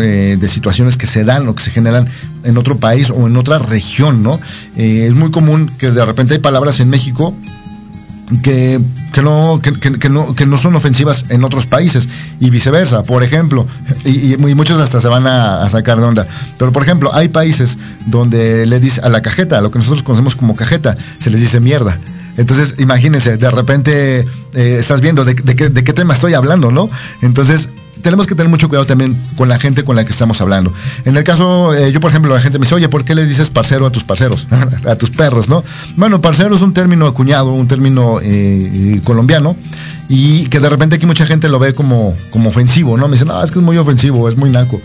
[0.00, 2.06] eh, de, situaciones que se dan o que se generan
[2.44, 4.38] en otro país o en otra región, ¿no?
[4.76, 7.34] es muy común que de repente hay palabras en México
[8.42, 8.80] que,
[9.22, 12.08] no, que, no, que no son ofensivas en otros países
[12.38, 13.66] y viceversa, por ejemplo,
[14.04, 16.26] y, muchos hasta se van a, sacar de onda,
[16.58, 20.02] pero por ejemplo, hay países donde le dice a la cajeta, a lo que nosotros
[20.02, 21.98] conocemos como cajeta, se les dice mierda.
[22.40, 24.20] Entonces, imagínense, de repente
[24.54, 26.88] eh, estás viendo de, qué, tema estoy hablando, ¿no?
[27.20, 27.68] Entonces,
[28.00, 30.72] tenemos que tener mucho cuidado también con la gente con la que estamos hablando.
[31.04, 33.26] En el caso, eh, yo por ejemplo, la gente me dice, oye, ¿por qué le
[33.26, 34.46] dices parcero a tus parceros?
[34.88, 35.62] a tus perros, ¿no?
[35.96, 39.54] Bueno, parcero es un término acuñado, un término eh, colombiano,
[40.08, 43.06] y que de repente aquí mucha gente lo ve como, como ofensivo, ¿no?
[43.06, 44.80] Me dicen, no, es que es muy ofensivo, es muy naco.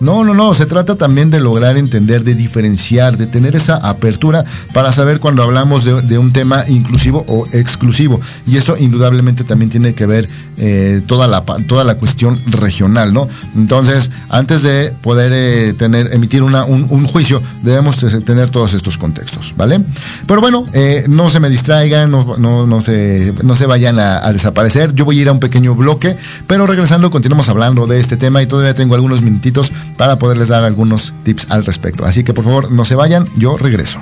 [0.00, 4.44] No, no, no, se trata también de lograr entender, de diferenciar, de tener esa apertura
[4.72, 8.20] para saber cuando hablamos de, un tema inclusivo o exclusivo.
[8.46, 10.26] Y eso indudablemente también tiene que ver
[10.56, 13.28] eh, toda, la, toda la cuestión regional, ¿no?
[13.56, 19.54] Entonces, antes de poder eh, tener, emitir una, un, juicio, debemos tener todos estos contextos,
[19.56, 19.80] ¿vale?
[20.26, 24.94] Pero bueno, eh, no se me distraigan, no, no, se, no se vayan a, desaparecer.
[24.94, 28.42] Yo voy a ir a un pequeño bloque, pero regresando continuamos hablando de este tema
[28.42, 32.06] y todavía tengo algunos minutitos para poderles dar algunos tips al respecto.
[32.06, 34.00] Así que por favor no se vayan, yo regreso.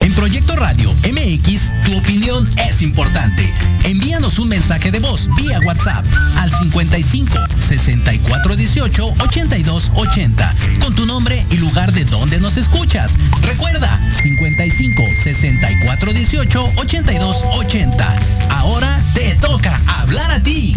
[0.00, 3.52] En Proyecto Radio MX, tu opinión es importante.
[3.84, 6.04] Envíanos un mensaje de voz vía WhatsApp
[6.36, 13.14] al 55 64 18 82 80 con tu nombre y lugar de donde nos escuchas.
[13.42, 13.88] Recuerda
[14.22, 18.16] 55 64 18 82 80.
[18.50, 20.76] Ahora te toca hablar a ti.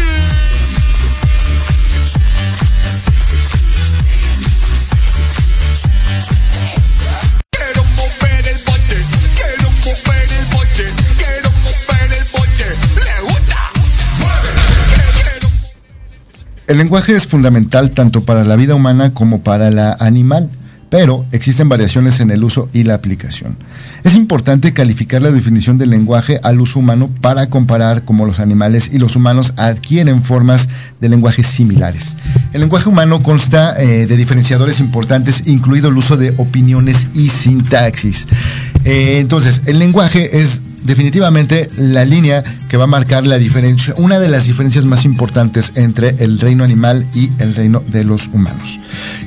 [16.71, 20.49] El lenguaje es fundamental tanto para la vida humana como para la animal,
[20.89, 23.57] pero existen variaciones en el uso y la aplicación.
[24.05, 28.89] Es importante calificar la definición del lenguaje al uso humano para comparar cómo los animales
[28.93, 30.69] y los humanos adquieren formas
[31.01, 32.15] de lenguaje similares.
[32.53, 38.27] El lenguaje humano consta eh, de diferenciadores importantes, incluido el uso de opiniones y sintaxis.
[38.85, 44.19] Eh, entonces, el lenguaje es definitivamente la línea que va a marcar la diferencia, una
[44.19, 48.79] de las diferencias más importantes entre el reino animal y el reino de los humanos.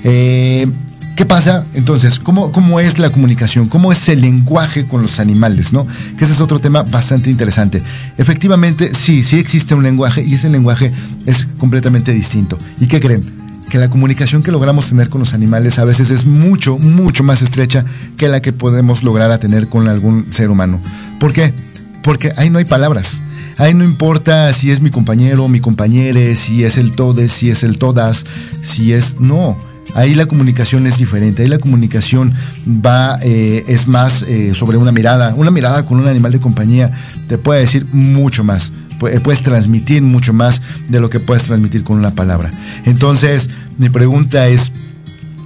[0.05, 0.67] Eh,
[1.17, 1.65] ¿Qué pasa?
[1.75, 3.69] Entonces, ¿cómo, ¿cómo es la comunicación?
[3.69, 5.73] ¿Cómo es el lenguaje con los animales?
[5.73, 5.87] ¿no?
[6.19, 7.81] Que ese es otro tema bastante interesante.
[8.19, 10.93] Efectivamente, sí, sí existe un lenguaje y ese lenguaje
[11.25, 12.59] es completamente distinto.
[12.81, 13.44] ¿Y qué creen?
[13.71, 17.43] Que la comunicación que logramos tener con los animales a veces es mucho, mucho más
[17.43, 17.85] estrecha
[18.17, 20.81] que la que podemos lograr a tener con algún ser humano.
[21.19, 21.53] ¿Por qué?
[22.03, 23.21] Porque ahí no hay palabras.
[23.57, 27.63] Ahí no importa si es mi compañero, mi compañere, si es el todes, si es
[27.63, 28.27] el todas,
[28.63, 29.21] si es...
[29.21, 29.57] No
[29.95, 32.35] Ahí la comunicación es diferente, ahí la comunicación
[32.67, 35.35] va, eh, es más eh, sobre una mirada.
[35.37, 36.91] Una mirada con un animal de compañía
[37.29, 41.99] te puede decir mucho más, puedes transmitir mucho más de lo que puedes transmitir con
[41.99, 42.51] una palabra.
[42.85, 44.73] Entonces, mi pregunta es,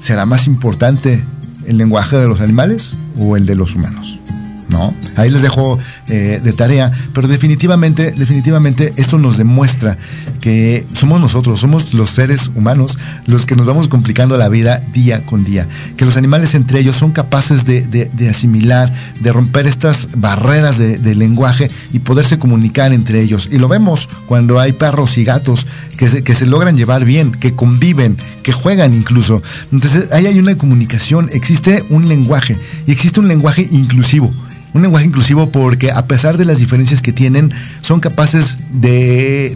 [0.01, 1.23] ¿será más importante
[1.67, 4.21] el lenguaje de los animales o el de los humanos?
[4.69, 4.95] ¿No?
[5.17, 5.79] Ahí les dejo
[6.11, 9.97] eh, de tarea, pero definitivamente, definitivamente esto nos demuestra
[10.41, 15.25] que somos nosotros, somos los seres humanos los que nos vamos complicando la vida día
[15.27, 20.79] con día, que los animales entre ellos son capaces de, asimilar, de romper estas barreras
[20.79, 23.49] de, lenguaje y poderse comunicar entre ellos.
[23.51, 27.33] Y lo vemos cuando hay perros y gatos que se, que se logran llevar bien,
[27.33, 29.43] que conviven, que juegan incluso.
[29.73, 32.57] Entonces ahí hay una comunicación, existe un lenguaje
[32.87, 34.31] y existe un lenguaje inclusivo
[34.75, 39.55] un lenguaje inclusivo porque a pesar de las diferencias que tienen, son capaces de,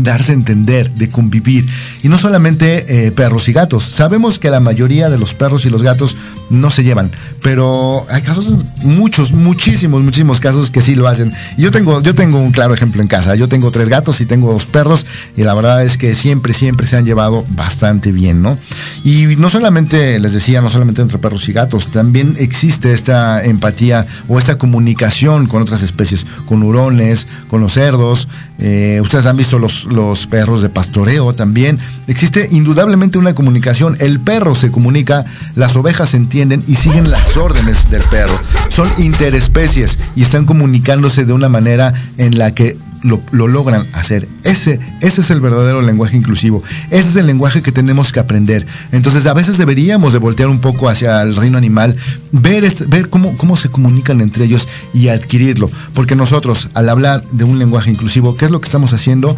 [0.00, 1.66] darse a entender, de convivir.
[2.02, 3.84] Y no solamente eh, perros y gatos.
[3.84, 6.16] Sabemos que la mayoría de los perros y los gatos
[6.50, 7.10] no se llevan,
[7.42, 11.32] pero hay casos, muchos, muchísimos, muchísimos casos que sí lo hacen.
[11.56, 13.34] Y yo tengo, yo tengo un claro ejemplo en casa.
[13.34, 16.86] Yo tengo tres gatos y tengo dos perros y la verdad es que siempre, siempre
[16.86, 18.56] se han llevado bastante bien, ¿no?
[19.04, 24.06] Y no solamente, les decía, no solamente entre perros y gatos, también existe esta empatía
[24.28, 28.28] o esta esta comunicación con otras especies, con hurones, con los cerdos.
[28.60, 31.78] Eh, ustedes han visto los, los perros de pastoreo también.
[32.06, 33.96] Existe indudablemente una comunicación.
[33.98, 35.24] El perro se comunica,
[35.56, 38.38] las ovejas se entienden y siguen las órdenes del perro.
[38.68, 44.28] Son interespecies y están comunicándose de una manera en la que lo, logran hacer.
[44.44, 46.62] Ese, ese es el verdadero lenguaje inclusivo.
[46.90, 48.66] Ese es el lenguaje que tenemos que aprender.
[48.92, 51.96] Entonces a veces deberíamos de voltear un poco hacia el reino animal,
[52.32, 55.68] ver, ver cómo, cómo se comunican entre ellos y adquirirlo.
[55.94, 59.36] Porque nosotros, al hablar de un lenguaje inclusivo, ¿qué es lo que estamos haciendo?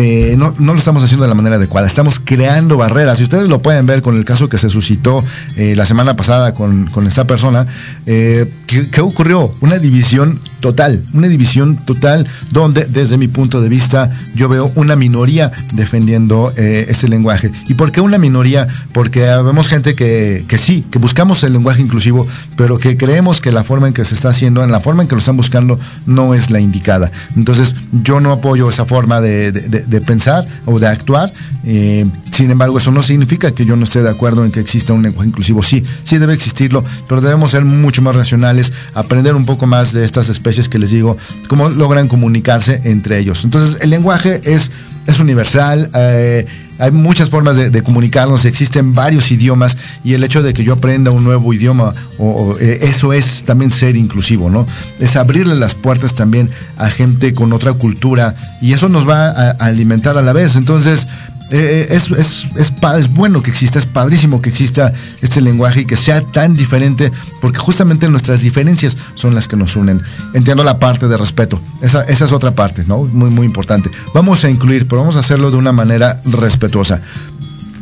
[0.00, 3.18] Eh, no, lo estamos haciendo de la manera adecuada, estamos creando barreras.
[3.18, 5.20] Y ustedes lo pueden ver con el caso que se suscitó
[5.56, 7.66] eh, la semana pasada con, esta persona,
[8.06, 9.50] eh, ¿qué, ocurrió?
[9.60, 14.96] Una división total, una división total donde desde mi punto de vista yo veo una
[14.96, 17.52] minoría defendiendo este lenguaje.
[17.68, 18.66] ¿Y por qué una minoría?
[18.92, 23.52] Porque vemos gente que, que sí, que buscamos el lenguaje inclusivo, pero que creemos que
[23.52, 25.78] la forma en que se está haciendo, en la forma en que lo están buscando,
[26.06, 27.10] no es la indicada.
[27.36, 31.30] Entonces yo no apoyo esa forma de de pensar o de actuar.
[31.64, 32.06] Eh,
[32.38, 35.02] sin embargo, eso no significa que yo no esté de acuerdo en que exista un
[35.02, 35.60] lenguaje inclusivo.
[35.60, 40.04] Sí, sí debe existirlo, pero debemos ser mucho más racionales, aprender un poco más de
[40.04, 41.16] estas especies que les digo,
[41.48, 43.42] cómo logran comunicarse entre ellos.
[43.42, 44.70] Entonces, el lenguaje es,
[45.08, 45.90] es universal.
[45.92, 46.46] Eh,
[46.78, 51.10] hay muchas formas de, comunicarnos, existen varios idiomas y el hecho de que yo aprenda
[51.10, 54.64] un nuevo idioma, o, eh, eso es también ser inclusivo, ¿no?
[55.00, 59.50] Es abrirle las puertas también a gente con otra cultura y eso nos va a
[59.58, 60.54] alimentar a la vez.
[60.54, 61.08] Entonces,
[61.50, 64.92] eh, eh, es, es, es, bueno que exista, es padrísimo que exista
[65.22, 69.74] este lenguaje y que sea tan diferente, porque justamente nuestras diferencias son las que nos
[69.76, 70.02] unen.
[70.34, 73.04] Entiendo la parte de respeto, esa, esa es otra parte, ¿no?
[73.04, 73.90] Muy, muy importante.
[74.14, 77.00] Vamos a incluir, pero vamos a hacerlo de una manera respetuosa.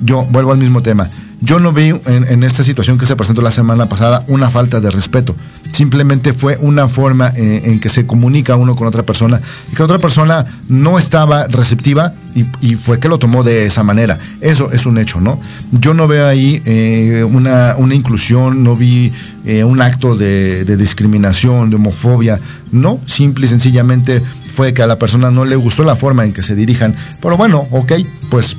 [0.02, 1.08] Yo vuelvo al mismo tema.
[1.40, 4.90] Yo no vi en, esta situación que se presentó la semana pasada una falta de
[4.90, 5.34] respeto.
[5.70, 9.82] Simplemente fue una forma eh, en, que se comunica uno con otra persona y que
[9.82, 14.18] otra persona no estaba receptiva y, fue que lo tomó de esa manera.
[14.40, 15.40] Eso es un hecho, ¿no?
[15.72, 19.12] Yo no veo ahí eh, una, inclusión, no vi
[19.44, 22.38] eh, un acto de, de discriminación, de homofobia.
[22.72, 24.20] No, simple y sencillamente
[24.54, 26.94] fue que a la persona no le gustó la forma en que se dirijan.
[27.20, 27.92] Pero bueno, ok,
[28.30, 28.56] pues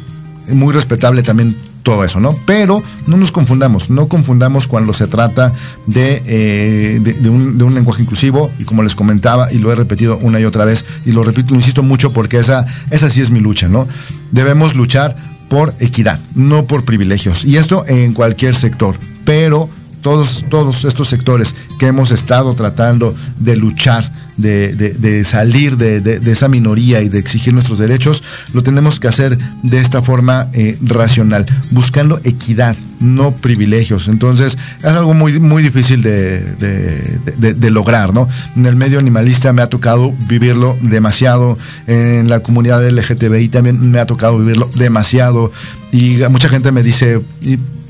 [0.50, 1.56] muy respetable también
[1.88, 2.36] todo eso, ¿no?
[2.46, 5.54] Pero no nos confundamos, no confundamos cuando se trata
[5.86, 10.38] de, eh, de, un, lenguaje inclusivo y como les comentaba y lo he repetido una
[10.38, 13.70] y otra vez y lo repito, insisto mucho porque esa, esa sí es mi lucha,
[13.70, 13.88] ¿no?
[14.32, 15.16] Debemos luchar
[15.48, 19.70] por equidad, no por privilegios y esto en cualquier sector, pero
[20.02, 24.04] todos, todos estos sectores que hemos estado tratando de luchar
[24.38, 28.24] de, salir de, esa minoría y de exigir nuestros derechos,
[28.54, 34.08] lo tenemos que hacer de esta forma eh, racional, buscando equidad, no privilegios.
[34.08, 38.28] Entonces, es algo muy, muy difícil de, lograr, ¿no?
[38.56, 41.58] En el medio animalista me ha tocado vivirlo demasiado,
[41.88, 45.52] en la comunidad LGTBI también me ha tocado vivirlo demasiado,
[45.92, 47.22] y mucha gente me dice,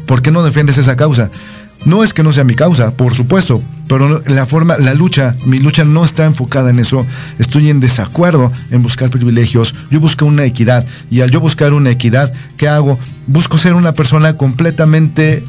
[0.06, 1.30] ¿por qué no defiendes esa causa?
[1.86, 5.60] No es que no sea mi causa, por supuesto, pero la forma, la lucha, mi
[5.60, 7.06] lucha no está enfocada en eso.
[7.40, 9.74] Estoy en desacuerdo en buscar privilegios.
[9.90, 12.98] Yo busco una equidad y al yo buscar una equidad, ¿qué hago?
[13.28, 15.44] Busco ser una persona completamente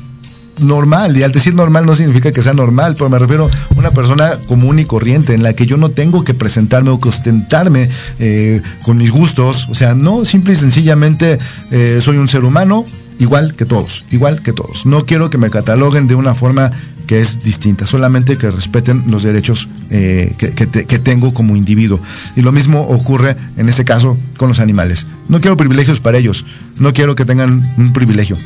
[0.61, 1.17] normal.
[1.17, 4.31] Y al decir normal no significa que sea normal, pero me refiero a una persona
[4.47, 8.63] común y corriente, en la que yo no tengo que presentarme o que ostentarme eh,
[8.85, 9.69] con mis gustos.
[9.71, 11.39] O sea, no, simple y sencillamente
[11.71, 12.85] eh, soy un ser humano
[13.19, 14.87] igual que todos, igual que todos.
[14.87, 16.71] No quiero que me cataloguen de una forma
[17.07, 22.01] que es distinta, solamente que respeten los derechos eh, que, que, tengo como individuo.
[22.37, 25.07] Y lo mismo ocurre en este caso con los animales.
[25.29, 26.45] No quiero privilegios para ellos,
[26.81, 28.37] no quiero que tengan un privilegio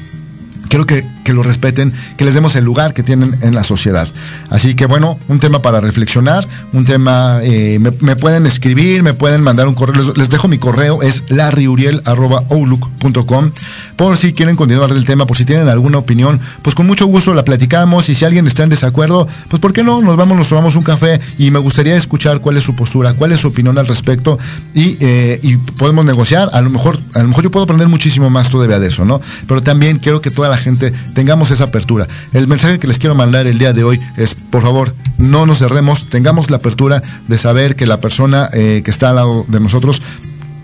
[0.73, 4.09] quiero que, que lo respeten, que les demos el lugar que tienen en la sociedad.
[4.49, 9.43] Así que bueno, un tema para reflexionar, un tema, eh, me, pueden escribir, me pueden
[9.43, 13.51] mandar un correo, les, dejo mi correo, es larryuriel.outlook.com,
[13.97, 17.35] por si quieren continuar el tema, por si tienen alguna opinión, pues con mucho gusto
[17.35, 20.01] la platicamos y si alguien está en desacuerdo, pues ¿por qué no?
[20.01, 23.33] Nos vamos, nos tomamos un café y me gustaría escuchar cuál es su postura, cuál
[23.33, 24.39] es su opinión al respecto
[24.75, 28.49] y, eh, podemos negociar, a lo mejor, a lo mejor yo puedo aprender muchísimo más
[28.49, 29.21] todavía de eso, ¿no?
[29.47, 32.07] Pero también quiero que toda la gente tengamos esa apertura.
[32.33, 35.59] El mensaje que les quiero mandar el día de hoy es, por favor, no nos
[35.59, 39.61] cerremos, tengamos la apertura de saber que la persona eh, que está al lado de
[39.61, 40.03] nosotros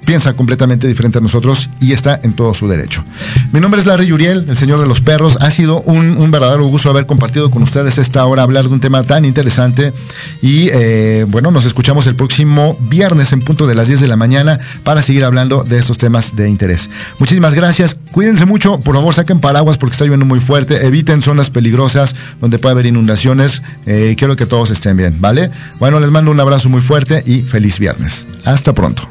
[0.08, 3.04] piensa completamente diferente a nosotros y está en todo su derecho.
[3.52, 5.36] Mi nombre es Larry Yuriel, el señor de los perros.
[5.42, 9.02] Ha sido un, verdadero gusto haber compartido con ustedes esta hora, hablar de un tema
[9.02, 9.92] tan interesante.
[10.40, 14.16] Y eh, bueno, nos escuchamos el próximo viernes en punto de las 10 de la
[14.16, 16.88] mañana para seguir hablando de estos temas de interés.
[17.20, 17.94] Muchísimas gracias.
[18.10, 18.78] Cuídense mucho.
[18.78, 20.86] Por favor, saquen paraguas porque está lloviendo muy fuerte.
[20.86, 23.60] Eviten zonas peligrosas donde puede haber inundaciones.
[23.84, 25.50] Eh, quiero que todos estén bien, ¿vale?
[25.80, 28.24] Bueno, les mando un abrazo muy fuerte y feliz viernes.
[28.46, 29.06] Hasta pronto.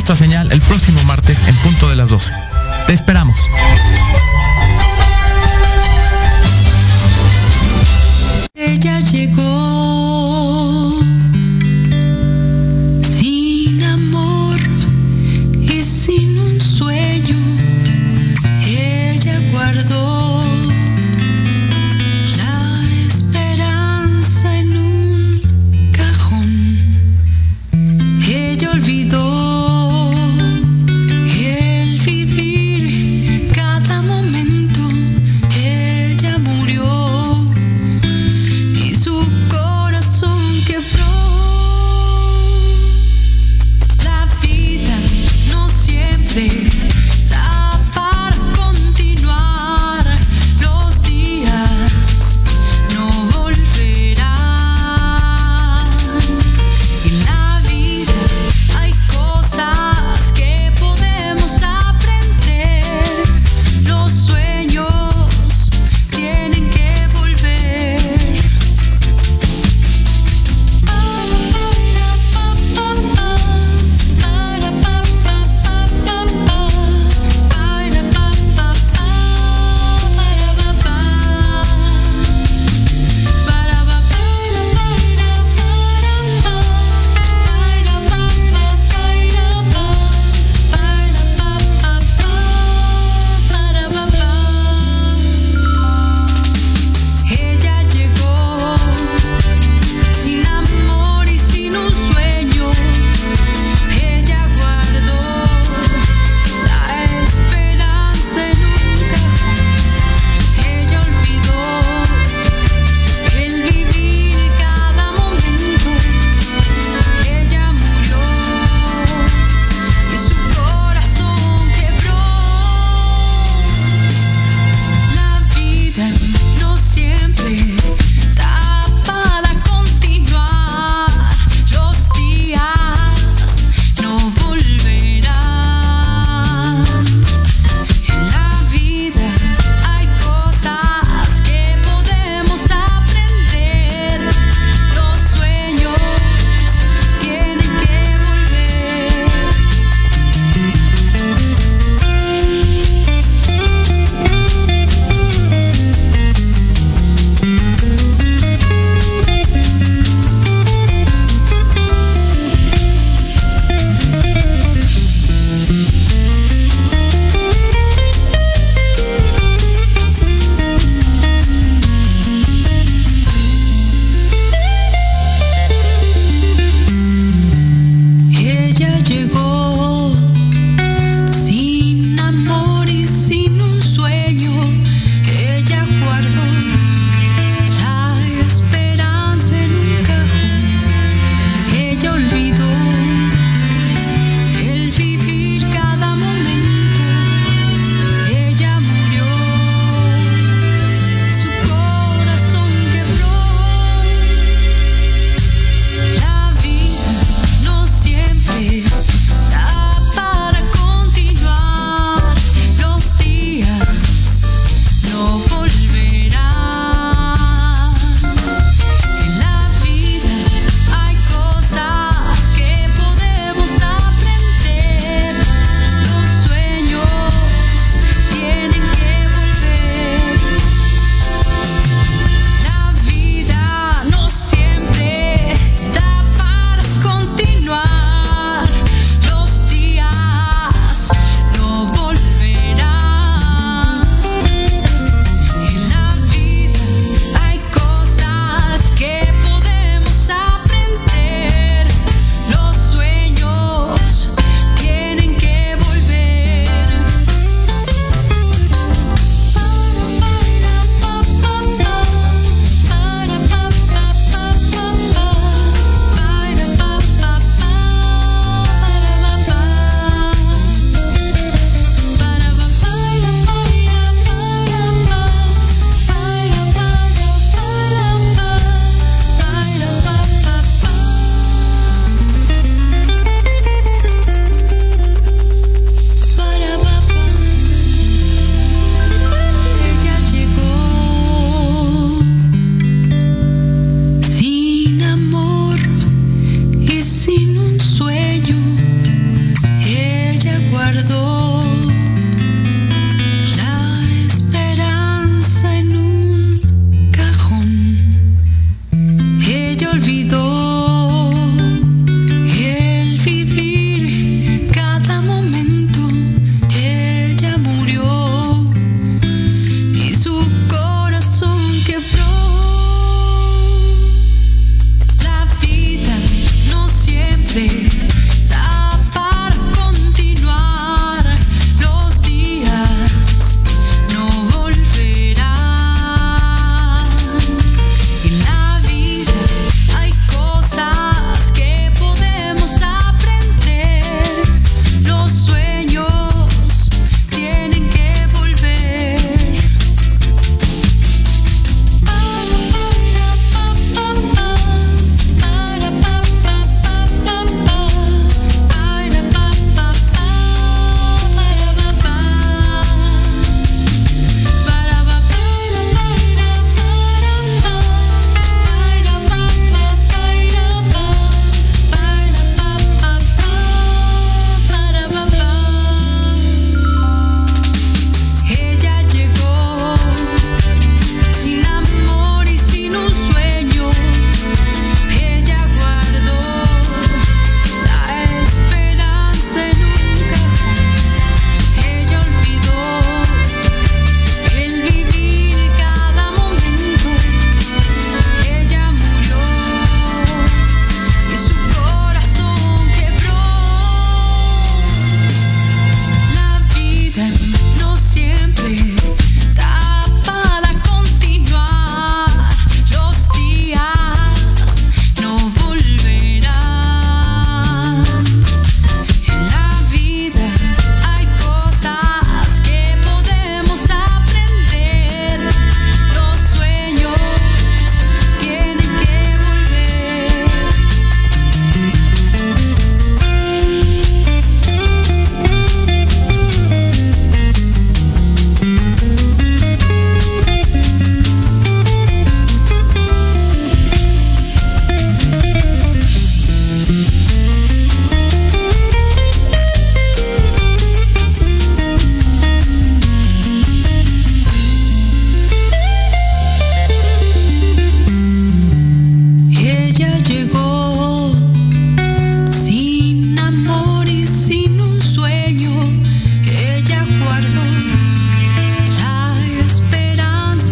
[0.00, 2.32] Nuestra señal el próximo martes en punto de las 12.
[2.86, 3.38] Te esperamos.